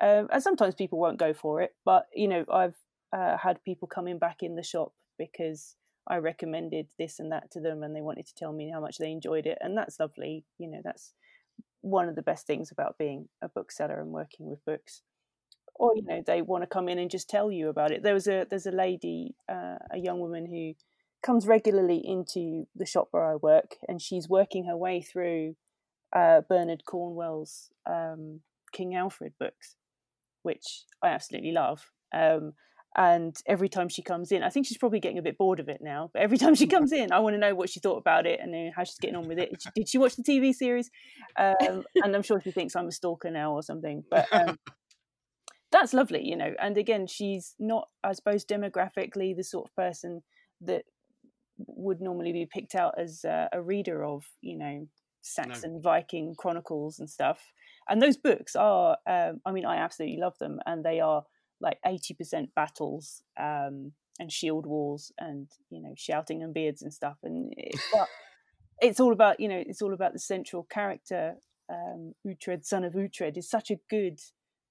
[0.00, 2.76] um, and sometimes people won't go for it, but you know, I've
[3.12, 5.76] uh, had people coming back in the shop because
[6.08, 8.98] I recommended this and that to them and they wanted to tell me how much
[8.98, 9.58] they enjoyed it.
[9.60, 10.44] And that's lovely.
[10.58, 11.12] You know, that's
[11.80, 15.02] one of the best things about being a bookseller and working with books.
[15.74, 18.02] Or, you know, they want to come in and just tell you about it.
[18.02, 20.74] There was a there's a lady, uh, a young woman who
[21.24, 25.54] comes regularly into the shop where I work and she's working her way through
[26.14, 28.40] uh, Bernard Cornwell's um,
[28.72, 29.76] King Alfred books,
[30.42, 31.90] which I absolutely love.
[32.14, 32.52] Um,
[32.96, 35.68] and every time she comes in i think she's probably getting a bit bored of
[35.68, 37.96] it now but every time she comes in i want to know what she thought
[37.96, 40.90] about it and how she's getting on with it did she watch the tv series
[41.38, 44.58] um, and i'm sure she thinks i'm a stalker now or something but um,
[45.70, 50.22] that's lovely you know and again she's not i suppose demographically the sort of person
[50.60, 50.84] that
[51.66, 54.86] would normally be picked out as uh, a reader of you know
[55.22, 55.80] saxon no.
[55.80, 57.52] viking chronicles and stuff
[57.88, 61.24] and those books are um, i mean i absolutely love them and they are
[61.60, 67.18] like 80% battles um, and shield walls and you know shouting and beards and stuff
[67.22, 68.08] and it, but
[68.80, 71.36] it's all about you know it's all about the central character
[71.70, 74.20] um, Uhtred son of Uhtred is such a good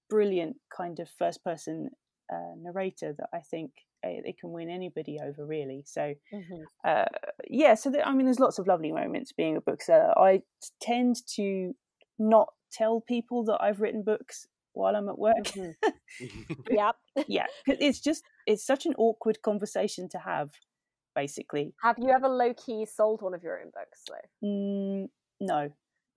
[0.10, 1.90] brilliant kind of first person
[2.32, 3.72] uh, narrator that I think
[4.04, 6.62] it, it, can win anybody over really so mm-hmm.
[6.84, 7.06] uh,
[7.48, 10.42] yeah so I mean there's lots of lovely moments being a bookseller I
[10.82, 11.74] tend to
[12.18, 15.44] not tell people that I've written books while I'm at work.
[15.44, 16.54] Mm-hmm.
[16.72, 16.96] yep.
[17.28, 20.52] yeah, it's just it's such an awkward conversation to have,
[21.16, 21.74] basically.
[21.84, 24.48] Have you ever low key sold one of your own books though?
[24.48, 25.70] Mm, no,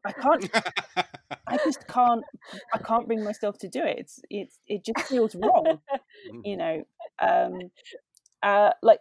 [0.05, 0.51] I can't.
[1.47, 2.25] I just can't.
[2.73, 3.99] I can't bring myself to do it.
[3.99, 5.81] It's it's it just feels wrong,
[6.45, 6.85] you know.
[7.21, 7.71] Um,
[8.43, 9.01] uh, like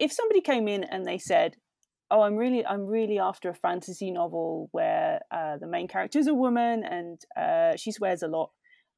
[0.00, 1.56] if somebody came in and they said,
[2.10, 6.26] oh i'm really i'm really after a fantasy novel where uh, the main character is
[6.26, 8.50] a woman and uh, she swears a lot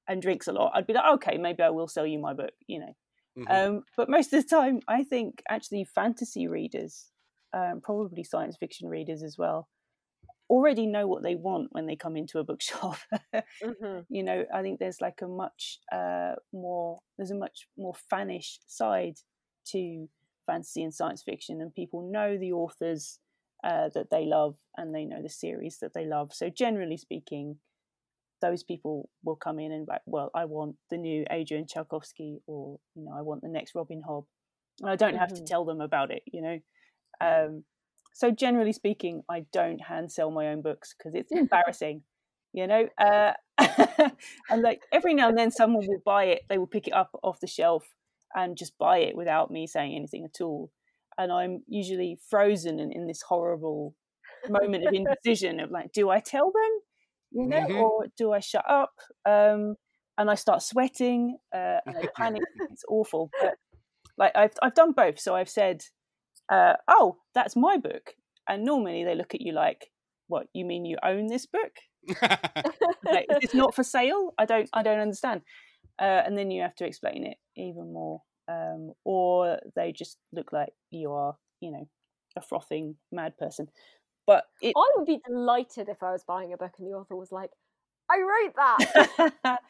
[0.09, 2.53] and drinks a lot, I'd be like, okay, maybe I will sell you my book,
[2.67, 2.95] you know.
[3.39, 3.75] Mm-hmm.
[3.75, 7.11] Um, but most of the time, I think actually fantasy readers,
[7.53, 9.69] um, probably science fiction readers as well,
[10.49, 12.97] already know what they want when they come into a bookshop.
[13.35, 14.01] mm-hmm.
[14.09, 18.59] You know, I think there's like a much uh, more, there's a much more fanish
[18.67, 19.17] side
[19.69, 20.09] to
[20.47, 23.19] fantasy and science fiction, and people know the authors
[23.65, 26.33] uh, that they love and they know the series that they love.
[26.33, 27.57] So, generally speaking,
[28.41, 32.79] those people will come in and like, well, I want the new Adrian Tchaikovsky, or
[32.95, 34.27] you know, I want the next Robin Hobb,
[34.81, 35.19] and I don't mm-hmm.
[35.19, 35.45] have to mm-hmm.
[35.45, 36.59] tell them about it, you know.
[37.21, 37.65] Um,
[38.17, 42.01] so generally speaking, I don't hand sell my own books because it's embarrassing,
[42.55, 42.89] you know.
[42.97, 43.35] Uh,
[44.49, 47.11] and like every now and then, someone will buy it, they will pick it up
[47.23, 47.85] off the shelf,
[48.35, 50.71] and just buy it without me saying anything at all.
[51.19, 53.95] And I'm usually frozen in, in this horrible
[54.49, 56.81] moment of indecision of like, do I tell them,
[57.33, 57.77] you know, mm-hmm.
[57.77, 58.95] or do I shut up?
[59.29, 59.77] Um,
[60.17, 62.43] and I start sweating uh, and I panic.
[62.71, 63.57] it's awful, but
[64.17, 65.21] like I've I've done both.
[65.21, 65.83] So I've said,
[66.49, 68.15] uh, "Oh, that's my book,"
[68.49, 69.91] and normally they look at you like,
[70.29, 70.47] "What?
[70.53, 71.73] You mean you own this book?
[73.05, 74.35] like, it's not for sale?
[74.39, 75.43] I don't I don't understand."
[75.99, 80.53] Uh, and then you have to explain it even more, um, or they just look
[80.53, 81.89] like you are, you know,
[82.37, 83.69] a frothing mad person.
[84.27, 84.75] But it...
[84.77, 87.51] I would be delighted if I was buying a book and the author was like,
[88.11, 89.39] "I wrote that."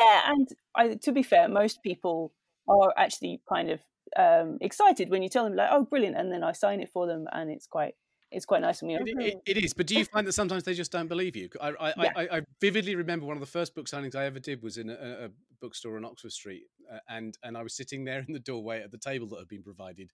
[0.00, 2.32] yeah, and I, to be fair, most people
[2.68, 3.80] are actually kind of
[4.16, 7.06] um, excited when you tell them like, "Oh, brilliant!" and then I sign it for
[7.06, 7.94] them, and it's quite
[8.30, 8.94] it's quite nice for me.
[8.94, 11.48] It, it, it is, but do you find that sometimes they just don't believe you?
[11.60, 12.12] I I, yeah.
[12.14, 14.90] I, I, vividly remember one of the first book signings I ever did was in
[14.90, 15.28] a, a
[15.60, 18.90] bookstore on Oxford Street, uh, and and I was sitting there in the doorway at
[18.90, 20.12] the table that had been provided.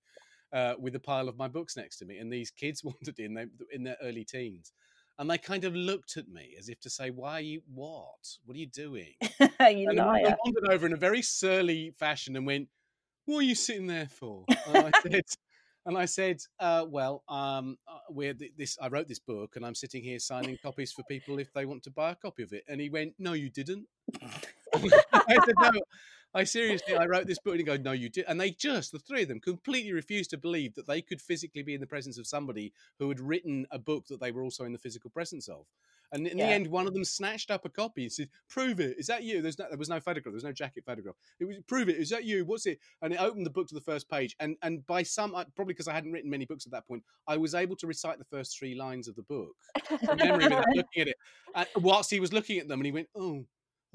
[0.53, 3.34] Uh, with a pile of my books next to me, and these kids wandered in
[3.34, 4.72] they, in their early teens,
[5.18, 7.62] and they kind of looked at me as if to say, "Why are you?
[7.72, 8.36] What?
[8.45, 10.26] What are you doing?" you and liar.
[10.28, 12.68] I wandered over in a very surly fashion and went,
[13.27, 15.25] "What are you sitting there for?" And I said,
[15.87, 18.79] and I said, uh, "Well, um, uh, we're this.
[18.81, 21.83] I wrote this book, and I'm sitting here signing copies for people if they want
[21.85, 23.87] to buy a copy of it." And he went, "No, you didn't."
[24.22, 25.72] I said, "No."
[26.37, 28.25] I seriously, I wrote this book and he goes, no, you did.
[28.27, 31.62] And they just, the three of them, completely refused to believe that they could physically
[31.62, 34.64] be in the presence of somebody who had written a book that they were also
[34.64, 35.64] in the physical presence of.
[36.14, 36.46] And in yeah.
[36.46, 38.96] the end, one of them snatched up a copy and said, "Prove it.
[38.96, 40.30] Is that you?" There's no, there was no photograph.
[40.32, 41.16] There was no jacket photograph.
[41.40, 41.96] It was, "Prove it.
[41.96, 42.44] Is that you?
[42.44, 44.36] What's it?" And it opened the book to the first page.
[44.38, 47.36] And and by some, probably because I hadn't written many books at that point, I
[47.36, 49.56] was able to recite the first three lines of the book
[50.04, 51.16] from memory without looking at it.
[51.52, 53.44] And whilst he was looking at them, and he went, "Oh."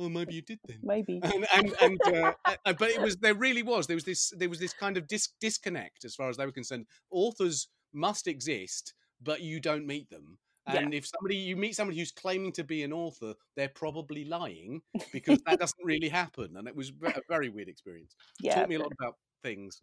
[0.01, 0.80] oh, maybe you did then.
[0.82, 1.22] Maybe.
[1.24, 4.59] And and, and uh, but it was there really was there was this there was
[4.59, 6.86] this kind of dis- disconnect as far as they were concerned.
[7.11, 10.38] Authors must exist, but you don't meet them.
[10.70, 10.97] And yeah.
[10.97, 15.39] if somebody you meet somebody who's claiming to be an author, they're probably lying because
[15.45, 16.55] that doesn't really happen.
[16.57, 18.15] And it was a very weird experience.
[18.39, 19.82] Yeah, taught me a lot about things.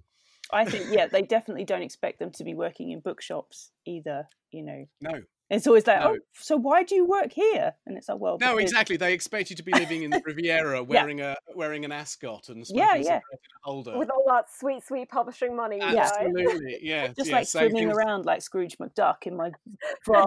[0.52, 4.28] I think yeah, they definitely don't expect them to be working in bookshops either.
[4.52, 4.86] You know.
[5.00, 6.14] No, it's always like, no.
[6.14, 7.72] oh, so why do you work here?
[7.86, 8.96] And it's like, well, no, exactly.
[8.96, 11.36] They expect you to be living in the Riviera, wearing yeah.
[11.48, 13.20] a wearing an ascot and yeah, yeah,
[13.62, 15.78] holder with all that sweet, sweet publishing money.
[15.78, 17.08] Yeah, absolutely, yeah.
[17.08, 19.52] Just yeah, like swimming around like Scrooge McDuck in my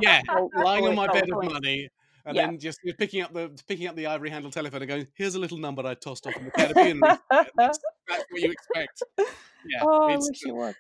[0.02, 0.22] yeah,
[0.56, 1.90] lying on my bed of money.
[2.26, 2.46] And yeah.
[2.46, 5.40] then just picking up the picking up the ivory handle telephone and going, "Here's a
[5.40, 7.22] little number I tossed off in the Caribbean." that's,
[7.58, 9.04] that's, what you expect.
[9.18, 10.76] Yeah, oh, I wish you was.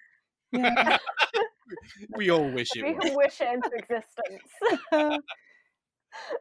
[0.51, 0.97] Yeah.
[2.15, 2.83] We all wish it.
[2.83, 3.15] We was.
[3.15, 5.23] wish it into existence.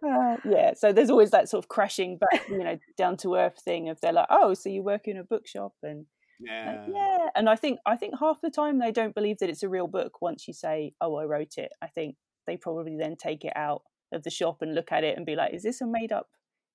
[0.06, 3.60] Uh, yeah, so there's always that sort of crashing back, you know, down to earth
[3.62, 6.06] thing of they're like, oh, so you work in a bookshop and
[6.40, 9.50] yeah, uh, yeah, and I think I think half the time they don't believe that
[9.50, 11.72] it's a real book once you say, oh, I wrote it.
[11.82, 12.16] I think
[12.46, 15.34] they probably then take it out of the shop and look at it and be
[15.34, 16.28] like, is this a made up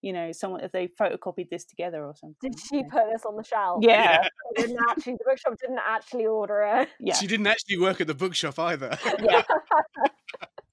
[0.04, 2.52] you know, someone if they photocopied this together or something.
[2.52, 3.80] Did she put this on the shelf?
[3.82, 4.28] Yeah.
[4.56, 6.90] didn't actually the bookshop didn't actually order it.
[7.00, 7.16] Yeah.
[7.16, 8.98] She didn't actually work at the bookshop either.
[9.24, 9.44] Yeah.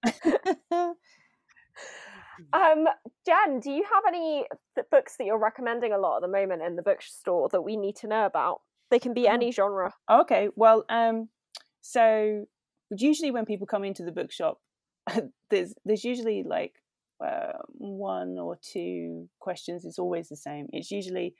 [2.53, 2.87] um,
[3.24, 4.47] Jen, do you have any
[4.91, 7.95] books that you're recommending a lot at the moment in the bookstore that we need
[7.97, 8.62] to know about?
[8.91, 9.95] They can be any genre.
[10.11, 10.49] Okay.
[10.57, 11.28] Well, um,
[11.83, 12.47] so
[12.91, 14.59] usually when people come into the bookshop,
[15.51, 16.74] there's there's usually like
[17.25, 20.66] uh, one or two questions is always the same.
[20.73, 21.35] It's usually,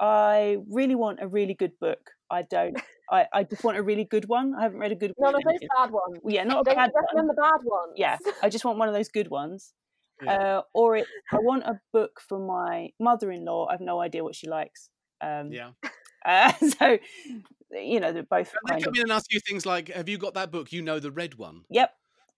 [0.00, 2.10] I really want a really good book.
[2.30, 2.76] I don't.
[3.10, 4.54] I, I just want a really good one.
[4.58, 5.12] I haven't read a good.
[5.16, 5.32] One.
[5.32, 6.18] None of those bad ones.
[6.26, 7.26] Yeah, not a bad one.
[7.26, 7.92] the bad ones.
[7.96, 9.74] Yeah, I just want one of those good ones.
[10.22, 10.32] Yeah.
[10.32, 13.66] Uh, or it, I want a book for my mother-in-law.
[13.68, 14.88] I have no idea what she likes.
[15.20, 15.70] Um, yeah.
[16.26, 16.50] Uh,
[16.80, 16.96] so,
[17.70, 18.50] you know, they're both.
[18.66, 18.96] Can they come of...
[18.96, 20.72] in and ask you things like, "Have you got that book?
[20.72, 21.90] You know, the red one." Yep.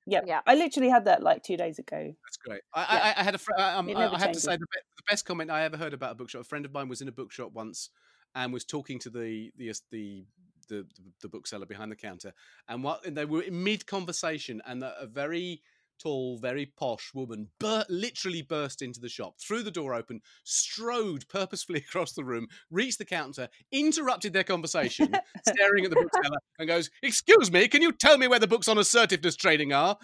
[0.07, 0.41] Yeah, yeah.
[0.47, 2.15] I literally had that like two days ago.
[2.25, 2.61] That's great.
[2.73, 2.87] I, yeah.
[3.17, 3.39] I, I, had a.
[3.39, 5.93] Fr- um, I, I have to say the, be- the best comment I ever heard
[5.93, 6.43] about a bookshop.
[6.43, 7.91] A friend of mine was in a bookshop once
[8.35, 10.25] and was talking to the the the
[10.69, 10.87] the,
[11.23, 12.33] the bookseller behind the counter,
[12.69, 15.63] and what and they were in mid conversation, and a very
[15.99, 21.29] tall, very posh woman bur- literally burst into the shop, threw the door open, strode
[21.29, 25.13] purposefully across the room, reached the counter, interrupted their conversation,
[25.49, 28.69] staring at the bookseller, and goes, Excuse me, can you tell me where the books
[28.69, 29.97] on assertiveness training are?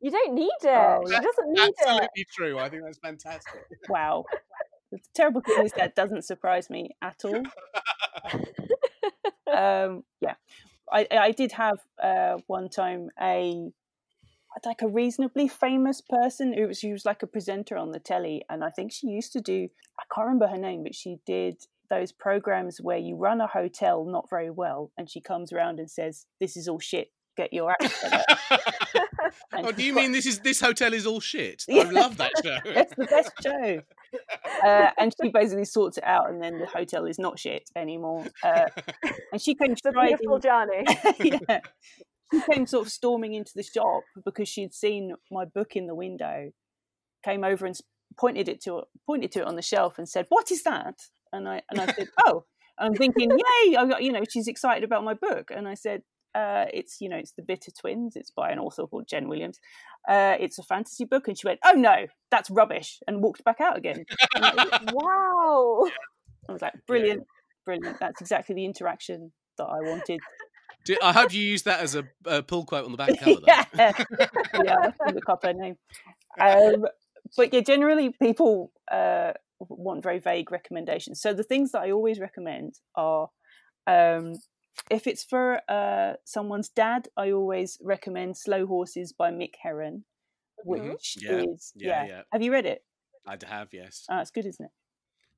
[0.00, 0.66] you don't need it.
[0.66, 1.80] Oh, she doesn't need absolutely it.
[1.86, 2.58] Absolutely true.
[2.58, 3.60] I think that's fantastic.
[3.88, 4.24] Wow.
[4.90, 7.42] The terrible thing is that doesn't surprise me at all.
[9.50, 10.34] um, yeah.
[10.92, 13.72] I, I did have uh, one time a
[14.64, 18.42] like a reasonably famous person who was she was like a presenter on the telly
[18.48, 21.56] and i think she used to do i can't remember her name but she did
[21.92, 25.90] those programs where you run a hotel not very well, and she comes around and
[25.90, 27.08] says, "This is all shit.
[27.36, 28.24] Get your act together."
[29.52, 31.64] oh, do you mean this is this hotel is all shit?
[31.68, 31.82] Yeah.
[31.82, 32.58] I love that show.
[32.64, 33.82] it's the best show.
[34.64, 38.26] Uh, and she basically sorts it out, and then the hotel is not shit anymore.
[38.42, 38.66] Uh,
[39.32, 40.84] and she came the beautiful journey.
[41.20, 41.60] yeah,
[42.32, 45.94] she came sort of storming into the shop because she'd seen my book in the
[45.94, 46.50] window,
[47.24, 47.78] came over and
[48.18, 50.98] pointed it to pointed to it on the shelf and said, "What is that?"
[51.32, 52.44] And I and I said, "Oh."
[52.78, 53.76] I'm thinking, yay!
[53.76, 56.02] I got, you know, she's excited about my book, and I said,
[56.34, 58.16] uh, it's you know it's the Bitter Twins.
[58.16, 59.58] It's by an author called Jen Williams.
[60.08, 63.60] Uh, it's a fantasy book, and she went, "Oh no, that's rubbish," and walked back
[63.60, 64.04] out again.
[64.36, 65.86] wow!
[66.48, 67.26] I was like, "Brilliant,
[67.64, 67.98] brilliant!
[68.00, 70.20] That's exactly the interaction that I wanted."
[71.02, 73.40] I hope you use that as a, a pull quote on the back cover.
[73.46, 73.64] yeah,
[74.64, 75.76] yeah, look up her name.
[76.40, 76.86] Um,
[77.36, 81.20] but yeah, generally people uh, want very vague recommendations.
[81.20, 83.28] So the things that I always recommend are
[83.86, 84.34] um,
[84.90, 90.04] if it's for uh, someone's dad, I always recommend Slow Horses by Mick Herron,
[90.66, 90.88] mm-hmm.
[90.90, 91.32] which yeah.
[91.32, 92.06] is yeah, yeah.
[92.08, 92.82] yeah, Have you read it?
[93.26, 94.04] I have, yes.
[94.10, 94.72] Oh, it's good, isn't it?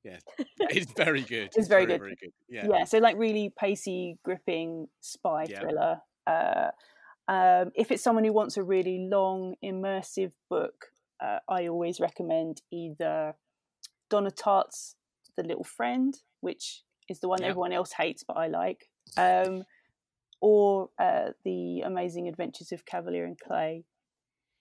[0.05, 0.17] Yeah,
[0.59, 1.47] it's very good.
[1.47, 2.03] It's, it's very, very, good.
[2.03, 2.31] very, good.
[2.47, 2.83] Yeah, yeah.
[2.85, 6.01] So like really pacey, gripping spy thriller.
[6.27, 6.69] Uh,
[7.27, 10.85] um, if it's someone who wants a really long, immersive book,
[11.19, 13.35] uh, I always recommend either
[14.11, 14.95] Donna Tartt's
[15.35, 18.87] The Little Friend, which is the one everyone else hates but I like,
[19.17, 19.63] um,
[20.39, 23.85] or uh, the Amazing Adventures of Kavalier and Clay.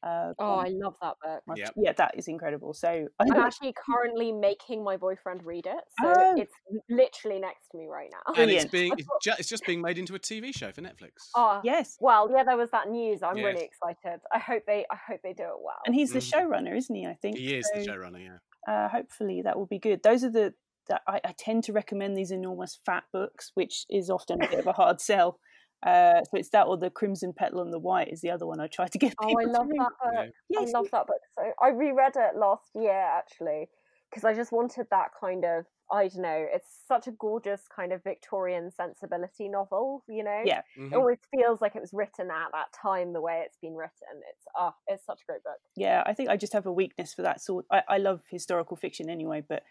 [0.04, 1.56] Uh, oh, I love that book.
[1.56, 1.72] Yep.
[1.76, 2.74] Yeah, that is incredible.
[2.74, 6.34] So I'm actually currently making my boyfriend read it, so oh.
[6.36, 6.52] it's
[6.90, 8.34] literally next to me right now.
[8.40, 11.30] And it's being it's just, it's just being made into a TV show for Netflix.
[11.34, 11.96] Oh yes.
[12.00, 13.22] Well, yeah, there was that news.
[13.22, 13.44] I'm yes.
[13.44, 14.20] really excited.
[14.30, 15.80] I hope they I hope they do it well.
[15.86, 16.32] And he's the mm.
[16.32, 17.06] showrunner, isn't he?
[17.06, 18.20] I think he is so, the showrunner.
[18.22, 18.72] Yeah.
[18.72, 20.02] Uh, hopefully that will be good.
[20.02, 20.52] Those are the
[20.88, 24.58] that I, I, tend to recommend these enormous fat books, which is often a bit
[24.58, 25.38] of a hard sell.
[25.84, 28.60] Uh, so it's that or the Crimson Petal and the White is the other one
[28.60, 29.14] I try to get.
[29.22, 30.34] Oh, I love that book.
[30.48, 30.68] Yes.
[30.68, 31.20] I love that book.
[31.38, 33.68] So I reread it last year actually
[34.10, 36.46] because I just wanted that kind of I don't know.
[36.50, 40.02] It's such a gorgeous kind of Victorian sensibility novel.
[40.08, 40.94] You know, yeah, mm-hmm.
[40.94, 44.22] it always feels like it was written at that time the way it's been written.
[44.30, 45.58] It's ah, oh, it's such a great book.
[45.76, 47.66] Yeah, I think I just have a weakness for that sort.
[47.70, 49.62] I, I love historical fiction anyway, but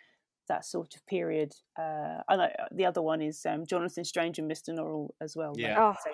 [0.47, 1.53] that sort of period.
[1.79, 4.69] Uh, and I, uh, the other one is um, Jonathan Strange and Mr.
[4.69, 5.53] Norrell as well.
[5.55, 5.77] Yeah.
[5.79, 5.93] Oh.
[6.03, 6.11] So,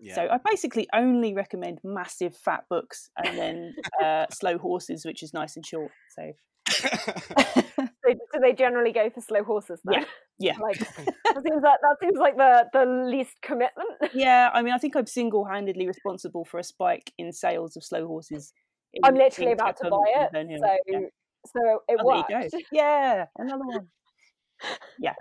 [0.00, 0.14] yeah.
[0.14, 5.32] so, I basically only recommend massive fat books and then uh, slow horses, which is
[5.32, 5.90] nice and short.
[6.16, 6.32] So.
[6.70, 10.06] so do they generally go for slow horses then?
[10.38, 10.58] Yeah, yeah.
[10.58, 10.78] like
[11.24, 13.88] that seems like that seems like the the least commitment.
[14.14, 17.84] Yeah, I mean, I think I'm single handedly responsible for a spike in sales of
[17.84, 18.52] slow horses.
[18.94, 20.98] In, I'm literally about to buy it, so yeah.
[21.46, 22.32] So it oh, worked.
[22.72, 23.88] Yeah, another one.
[24.98, 25.14] Yeah.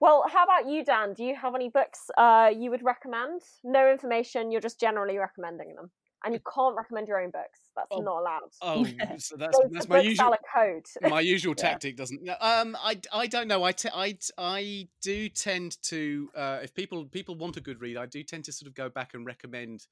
[0.00, 1.14] Well, how about you, Dan?
[1.14, 3.42] Do you have any books uh, you would recommend?
[3.64, 4.52] No information.
[4.52, 5.90] You're just generally recommending them,
[6.24, 7.58] and you can't recommend your own books.
[7.74, 8.50] That's oh, not allowed.
[8.62, 8.84] Oh,
[9.18, 10.84] so that's, that's my usual code.
[11.02, 12.28] my usual tactic doesn't.
[12.40, 13.64] Um, I, I don't know.
[13.64, 17.96] I, t- I, I do tend to uh, if people people want a good read,
[17.96, 19.88] I do tend to sort of go back and recommend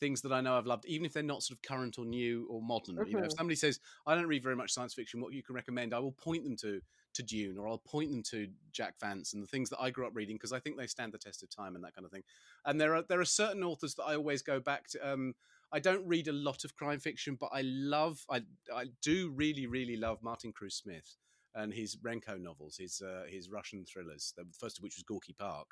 [0.00, 2.46] things that I know I've loved, even if they're not sort of current or new
[2.50, 2.96] or modern.
[2.96, 3.06] Mm-hmm.
[3.06, 3.38] You know, if mm-hmm.
[3.38, 6.12] somebody says I don't read very much science fiction, what you can recommend, I will
[6.12, 6.80] point them to
[7.14, 10.06] to Dune or I'll point them to Jack Vance and the things that I grew
[10.06, 12.12] up reading because I think they stand the test of time and that kind of
[12.12, 12.22] thing.
[12.64, 15.12] And there are there are certain authors that I always go back to.
[15.12, 15.34] Um,
[15.70, 18.42] I don't read a lot of crime fiction, but I love I
[18.74, 21.16] I do really really love Martin Cruz Smith
[21.54, 24.32] and his Renko novels, his uh, his Russian thrillers.
[24.36, 25.66] The first of which was Gorky Park,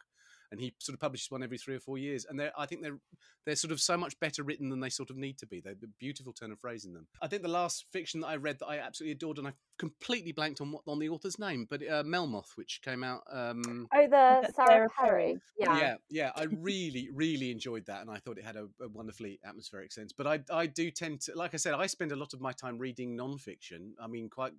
[0.50, 2.26] and he sort of publishes one every three or four years.
[2.28, 2.98] And they're, I think they're
[3.46, 5.60] they're sort of so much better written than they sort of need to be.
[5.60, 7.06] They're a beautiful turn of phrase in them.
[7.22, 10.32] I think the last fiction that I read that I absolutely adored, and I completely
[10.32, 13.22] blanked on what on the author's name, but uh, Melmoth, which came out.
[13.32, 15.38] Um, oh, the Sarah Perry.
[15.58, 16.30] Yeah, yeah, yeah.
[16.34, 20.12] I really, really enjoyed that, and I thought it had a, a, wonderfully atmospheric sense.
[20.12, 22.52] But I, I do tend to, like I said, I spend a lot of my
[22.52, 23.92] time reading nonfiction.
[24.00, 24.52] I mean, quite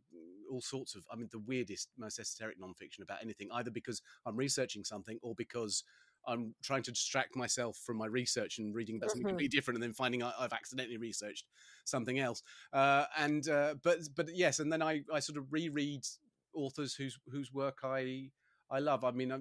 [0.50, 1.04] all sorts of.
[1.12, 5.36] I mean, the weirdest, most esoteric nonfiction about anything, either because I'm researching something or
[5.36, 5.84] because
[6.28, 9.12] I'm trying to distract myself from my research and reading about mm-hmm.
[9.12, 11.46] something completely different, and then finding I've accidentally researched
[11.86, 12.44] something else.
[12.74, 16.06] Uh, and uh, but but yes, and then I, I sort of reread
[16.54, 18.30] authors whose whose work I
[18.70, 19.04] I love.
[19.06, 19.40] I mean, I,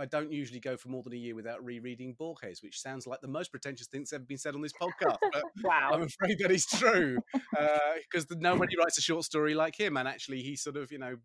[0.00, 3.20] I, don't usually go for more than a year without rereading Borges, which sounds like
[3.20, 5.18] the most pretentious thing that's ever been said on this podcast.
[5.62, 5.90] wow.
[5.92, 7.18] I'm afraid that is true
[7.52, 9.98] because uh, nobody writes a short story like him.
[9.98, 11.16] And actually, he's sort of, you know,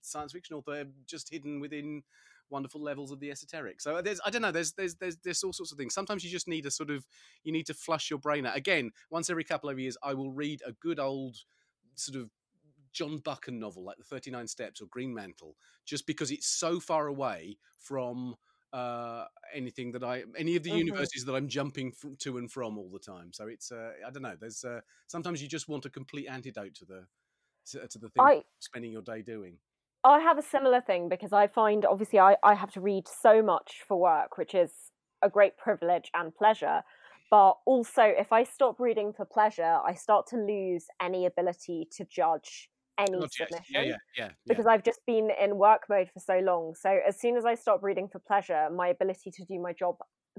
[0.00, 2.02] science fiction author just hidden within
[2.50, 3.80] wonderful levels of the esoteric.
[3.80, 5.94] So uh, there's I don't know there's there's there's there's all sorts of things.
[5.94, 7.06] Sometimes you just need a sort of
[7.44, 8.56] you need to flush your brain out.
[8.56, 11.36] Again, once every couple of years, I will read a good old
[11.94, 12.30] sort of
[12.92, 17.06] John Buchan novel like the Thirty Nine Steps or Greenmantle, just because it's so far
[17.06, 18.34] away from
[18.72, 19.24] uh,
[19.54, 20.78] anything that I any of the mm-hmm.
[20.78, 23.32] universities that I'm jumping from, to and from all the time.
[23.32, 24.36] So it's uh, I don't know.
[24.38, 27.06] There's uh, sometimes you just want a complete antidote to the
[27.70, 29.58] to, to the thing I, spending your day doing.
[30.08, 33.42] I have a similar thing because I find obviously I, I have to read so
[33.42, 34.70] much for work, which is
[35.22, 36.82] a great privilege and pleasure.
[37.30, 42.06] But also, if I stop reading for pleasure, I start to lose any ability to
[42.06, 43.64] judge any submission.
[43.70, 46.74] Yeah, yeah, yeah, because I've just been in work mode for so long.
[46.74, 49.96] So as soon as I stop reading for pleasure, my ability to do my job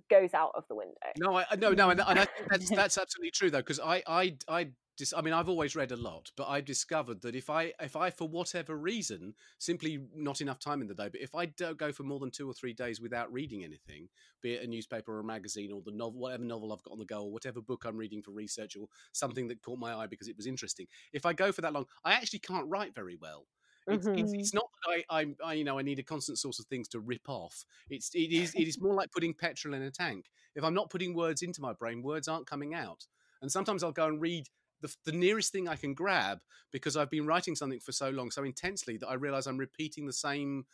[0.09, 0.95] goes out of the window.
[1.19, 4.01] No, I no no, and, and I think that's that's absolutely true though, because I
[4.07, 4.69] I I
[4.99, 7.95] dis- I mean, I've always read a lot, but I've discovered that if I, if
[7.95, 11.77] I, for whatever reason, simply not enough time in the day, but if I don't
[11.77, 14.09] go for more than two or three days without reading anything,
[14.41, 16.99] be it a newspaper or a magazine or the novel, whatever novel I've got on
[16.99, 20.07] the go, or whatever book I'm reading for research or something that caught my eye
[20.07, 23.17] because it was interesting, if I go for that long, I actually can't write very
[23.19, 23.47] well.
[23.87, 24.19] It's, mm-hmm.
[24.19, 26.65] it's, it's, not that I, I, I, you know, I need a constant source of
[26.65, 27.65] things to rip off.
[27.89, 30.25] It's, it is, it is more like putting petrol in a tank.
[30.55, 33.07] If I'm not putting words into my brain, words aren't coming out.
[33.41, 34.45] And sometimes I'll go and read
[34.81, 36.39] the, the nearest thing I can grab
[36.71, 40.05] because I've been writing something for so long, so intensely that I realize I'm repeating
[40.05, 40.65] the same.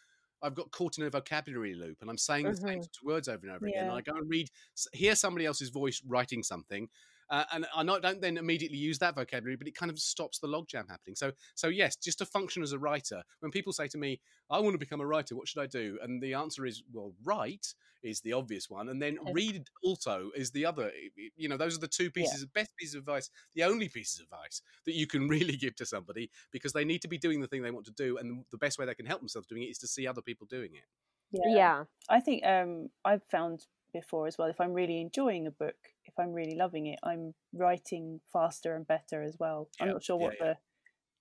[0.42, 2.56] I've got caught in a vocabulary loop and I'm saying mm-hmm.
[2.56, 3.08] the same mm-hmm.
[3.08, 3.76] words over and over yeah.
[3.76, 3.90] again.
[3.90, 4.50] And I go and read,
[4.94, 6.88] hear somebody else's voice writing something,
[7.30, 10.40] uh, and I not, don't then immediately use that vocabulary, but it kind of stops
[10.40, 11.16] the logjam happening.
[11.16, 13.24] So, so yes, just to function as a writer.
[13.40, 14.20] When people say to me,
[14.50, 17.14] "I want to become a writer, what should I do?" and the answer is, "Well,
[17.24, 17.74] write
[18.04, 20.92] is the obvious one, and then read also is the other."
[21.36, 22.44] You know, those are the two pieces yeah.
[22.44, 25.76] of best pieces of advice, the only pieces of advice that you can really give
[25.78, 28.46] to somebody because they need to be doing the thing they want to do, and
[28.52, 30.76] the best way they can help themselves doing it is to see other people doing
[30.76, 30.86] it.
[31.32, 31.84] Yeah, yeah.
[32.08, 34.48] I think um, I've found before as well.
[34.48, 35.76] If I'm really enjoying a book,
[36.06, 39.70] if I'm really loving it, I'm writing faster and better as well.
[39.80, 40.54] Yeah, I'm not sure what yeah,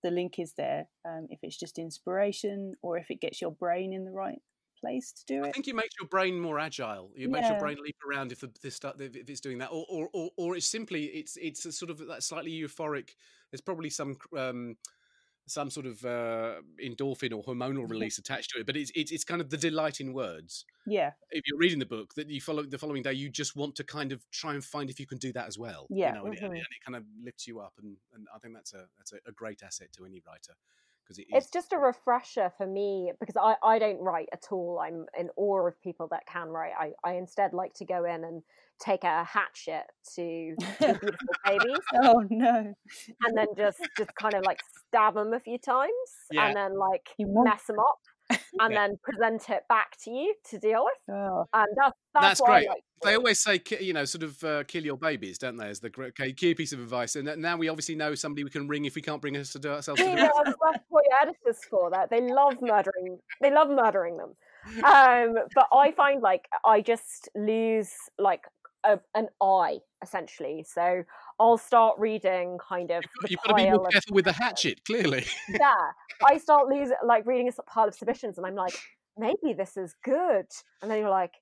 [0.03, 0.87] the the link is there.
[1.07, 4.39] Um, if it's just inspiration or if it gets your brain in the right
[4.79, 5.47] place to do it.
[5.47, 7.11] I think it makes your brain more agile.
[7.15, 10.09] It makes your brain leap around if the, this if it's doing that, or or
[10.13, 13.11] or, or it's simply it's it's a sort of that slightly euphoric.
[13.51, 14.17] There's probably some.
[14.37, 14.77] Um,
[15.47, 19.23] some sort of uh, endorphin or hormonal release attached to it, but it's, it's it's
[19.23, 20.65] kind of the delight in words.
[20.87, 21.11] Yeah.
[21.31, 23.83] If you're reading the book, that you follow the following day, you just want to
[23.83, 25.87] kind of try and find if you can do that as well.
[25.89, 26.09] Yeah.
[26.09, 26.27] You know, mm-hmm.
[26.27, 28.85] and, it, and, it, kind of lifts you up, and, and I think that's a
[28.97, 30.53] that's a, a great asset to any writer
[31.05, 34.79] because it it's just a refresher for me because I, I don't write at all.
[34.83, 36.73] I'm in awe of people that can write.
[36.77, 38.41] I, I instead like to go in and
[38.79, 39.83] take a hatchet
[40.15, 41.09] to beautiful
[41.45, 41.79] babies.
[42.03, 42.73] Oh no!
[43.23, 45.91] And then just just kind of like stab them a few times,
[46.31, 46.47] yeah.
[46.47, 47.99] and then like mess them up,
[48.29, 48.39] and
[48.71, 48.87] yeah.
[48.87, 51.15] then present it back to you to deal with.
[51.15, 51.45] Oh.
[51.53, 52.67] And that's that's, that's great.
[52.67, 55.67] Like they always say, you know, sort of uh, kill your babies, don't they?
[55.67, 57.15] As the okay, key piece of advice.
[57.15, 59.59] And now we obviously know somebody we can ring if we can't bring us to
[59.59, 60.01] do ourselves.
[60.05, 61.89] Yeah, that's what your editors for.
[61.89, 63.19] That they love murdering.
[63.41, 64.35] They love murdering them.
[64.83, 68.41] Um, but I find like I just lose like
[68.85, 70.65] a, an eye essentially.
[70.67, 71.03] So
[71.39, 73.03] I'll start reading kind of.
[73.27, 75.25] You've got, to be more careful with the hatchet, clearly.
[75.49, 75.73] yeah,
[76.25, 78.77] I start losing like reading a pile of submissions, and I'm like,
[79.17, 80.45] maybe this is good,
[80.81, 81.33] and then you're like,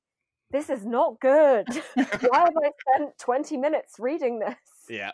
[0.52, 1.68] this is not good.
[1.96, 4.56] Why have I spent 20 minutes reading this?
[4.90, 5.12] Yeah.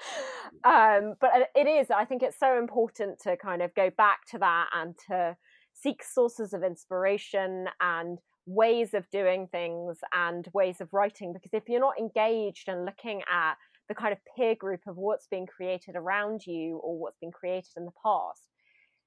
[0.64, 1.90] Um, but it is.
[1.90, 5.36] I think it's so important to kind of go back to that and to
[5.74, 8.18] seek sources of inspiration and
[8.48, 13.20] ways of doing things and ways of writing because if you're not engaged and looking
[13.30, 13.54] at
[13.90, 17.70] the kind of peer group of what's being created around you or what's been created
[17.76, 18.48] in the past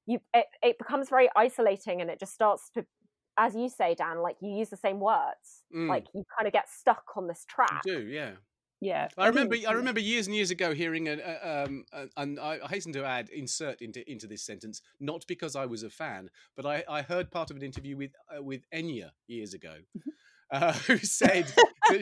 [0.05, 2.85] you it, it becomes very isolating and it just starts to
[3.39, 5.63] as you say dan like you use the same words.
[5.75, 5.89] Mm.
[5.89, 7.81] like you kind of get stuck on this track.
[7.85, 8.31] you do yeah
[8.81, 9.55] yeah, I remember.
[9.67, 11.85] I remember years and years ago hearing, a, a, um,
[12.17, 15.89] and I hasten to add, insert into into this sentence, not because I was a
[15.91, 19.75] fan, but I, I heard part of an interview with uh, with Enya years ago,
[19.95, 20.09] mm-hmm.
[20.51, 21.53] uh, who said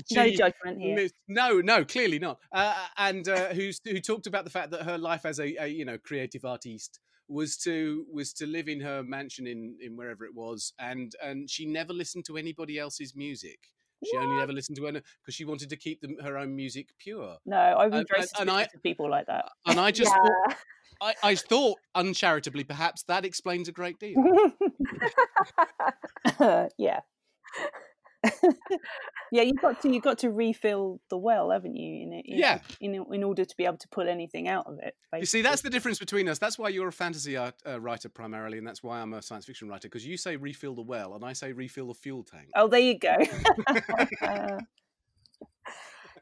[0.08, 1.10] she, no judgment here.
[1.28, 2.40] No, no, clearly not.
[2.54, 5.68] Uh, and uh, who who talked about the fact that her life as a, a
[5.68, 10.24] you know creative artiste was to was to live in her mansion in in wherever
[10.24, 13.60] it was, and and she never listened to anybody else's music.
[14.06, 14.26] She what?
[14.26, 17.38] only ever listened to her because she wanted to keep her own music pure.
[17.46, 19.50] No, I would very and, and I, people like that.
[19.66, 20.24] And I just yeah.
[20.24, 20.58] thought,
[21.02, 24.24] I, I thought uncharitably, perhaps that explains a great deal.
[26.78, 27.02] yeah.
[29.32, 32.04] yeah, you've got to you've got to refill the well, haven't you?
[32.04, 32.60] In it, yeah.
[32.82, 34.96] In in order to be able to pull anything out of it.
[35.12, 35.20] Basically.
[35.20, 36.38] You see, that's the difference between us.
[36.38, 39.46] That's why you're a fantasy art, uh, writer primarily, and that's why I'm a science
[39.46, 39.88] fiction writer.
[39.88, 42.50] Because you say refill the well, and I say refill the fuel tank.
[42.56, 43.16] Oh, there you go.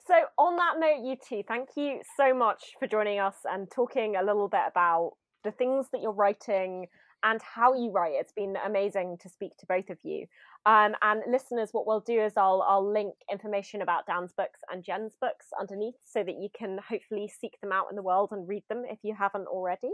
[0.07, 4.15] So, on that note, you two, thank you so much for joining us and talking
[4.15, 6.87] a little bit about the things that you're writing,
[7.23, 8.13] and how you write.
[8.13, 10.27] It's been amazing to speak to both of you.
[10.67, 14.83] Um, and listeners, what we'll do is I'll I'll link information about Dan's books and
[14.83, 18.45] Jen's books underneath so that you can hopefully seek them out in the world and
[18.45, 19.91] read them if you haven't already.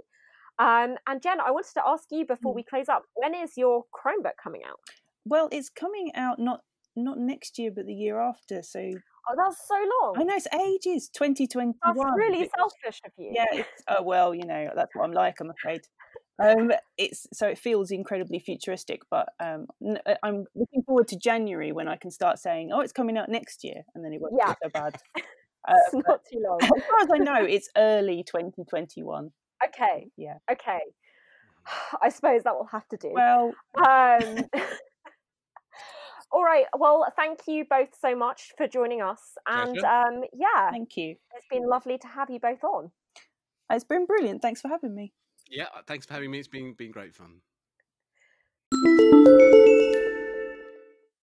[0.57, 2.55] Um, and Jen, I wanted to ask you before mm.
[2.55, 4.79] we close up, when is your crime book coming out?
[5.25, 6.61] Well, it's coming out not
[6.95, 8.63] not next year, but the year after.
[8.63, 10.15] So oh, that's so long.
[10.17, 11.07] I know it's ages.
[11.15, 11.95] Twenty twenty one.
[11.95, 13.31] That's really selfish of you.
[13.35, 13.63] Yeah.
[13.89, 15.35] oh well, you know that's what I'm like.
[15.39, 15.81] I'm afraid.
[16.41, 21.71] Um, it's so it feels incredibly futuristic, but um, uh, I'm looking forward to January
[21.71, 24.33] when I can start saying, "Oh, it's coming out next year," and then it won't
[24.37, 24.53] yeah.
[24.53, 24.97] be so bad.
[25.15, 25.21] Uh,
[25.93, 26.59] it's not too long.
[26.61, 29.31] As far as I know, it's early 2021.
[29.65, 30.09] Okay.
[30.17, 30.37] Yeah.
[30.51, 30.79] Okay.
[32.01, 33.11] I suppose that will have to do.
[33.13, 33.53] Well.
[33.77, 34.45] Um,
[36.31, 36.65] all right.
[36.77, 39.21] Well, thank you both so much for joining us.
[39.47, 40.71] And um, yeah.
[40.71, 41.15] Thank you.
[41.35, 42.91] It's been lovely to have you both on.
[43.69, 44.41] It's been brilliant.
[44.41, 45.13] Thanks for having me.
[45.49, 46.39] Yeah, thanks for having me.
[46.39, 47.41] It's been been great fun.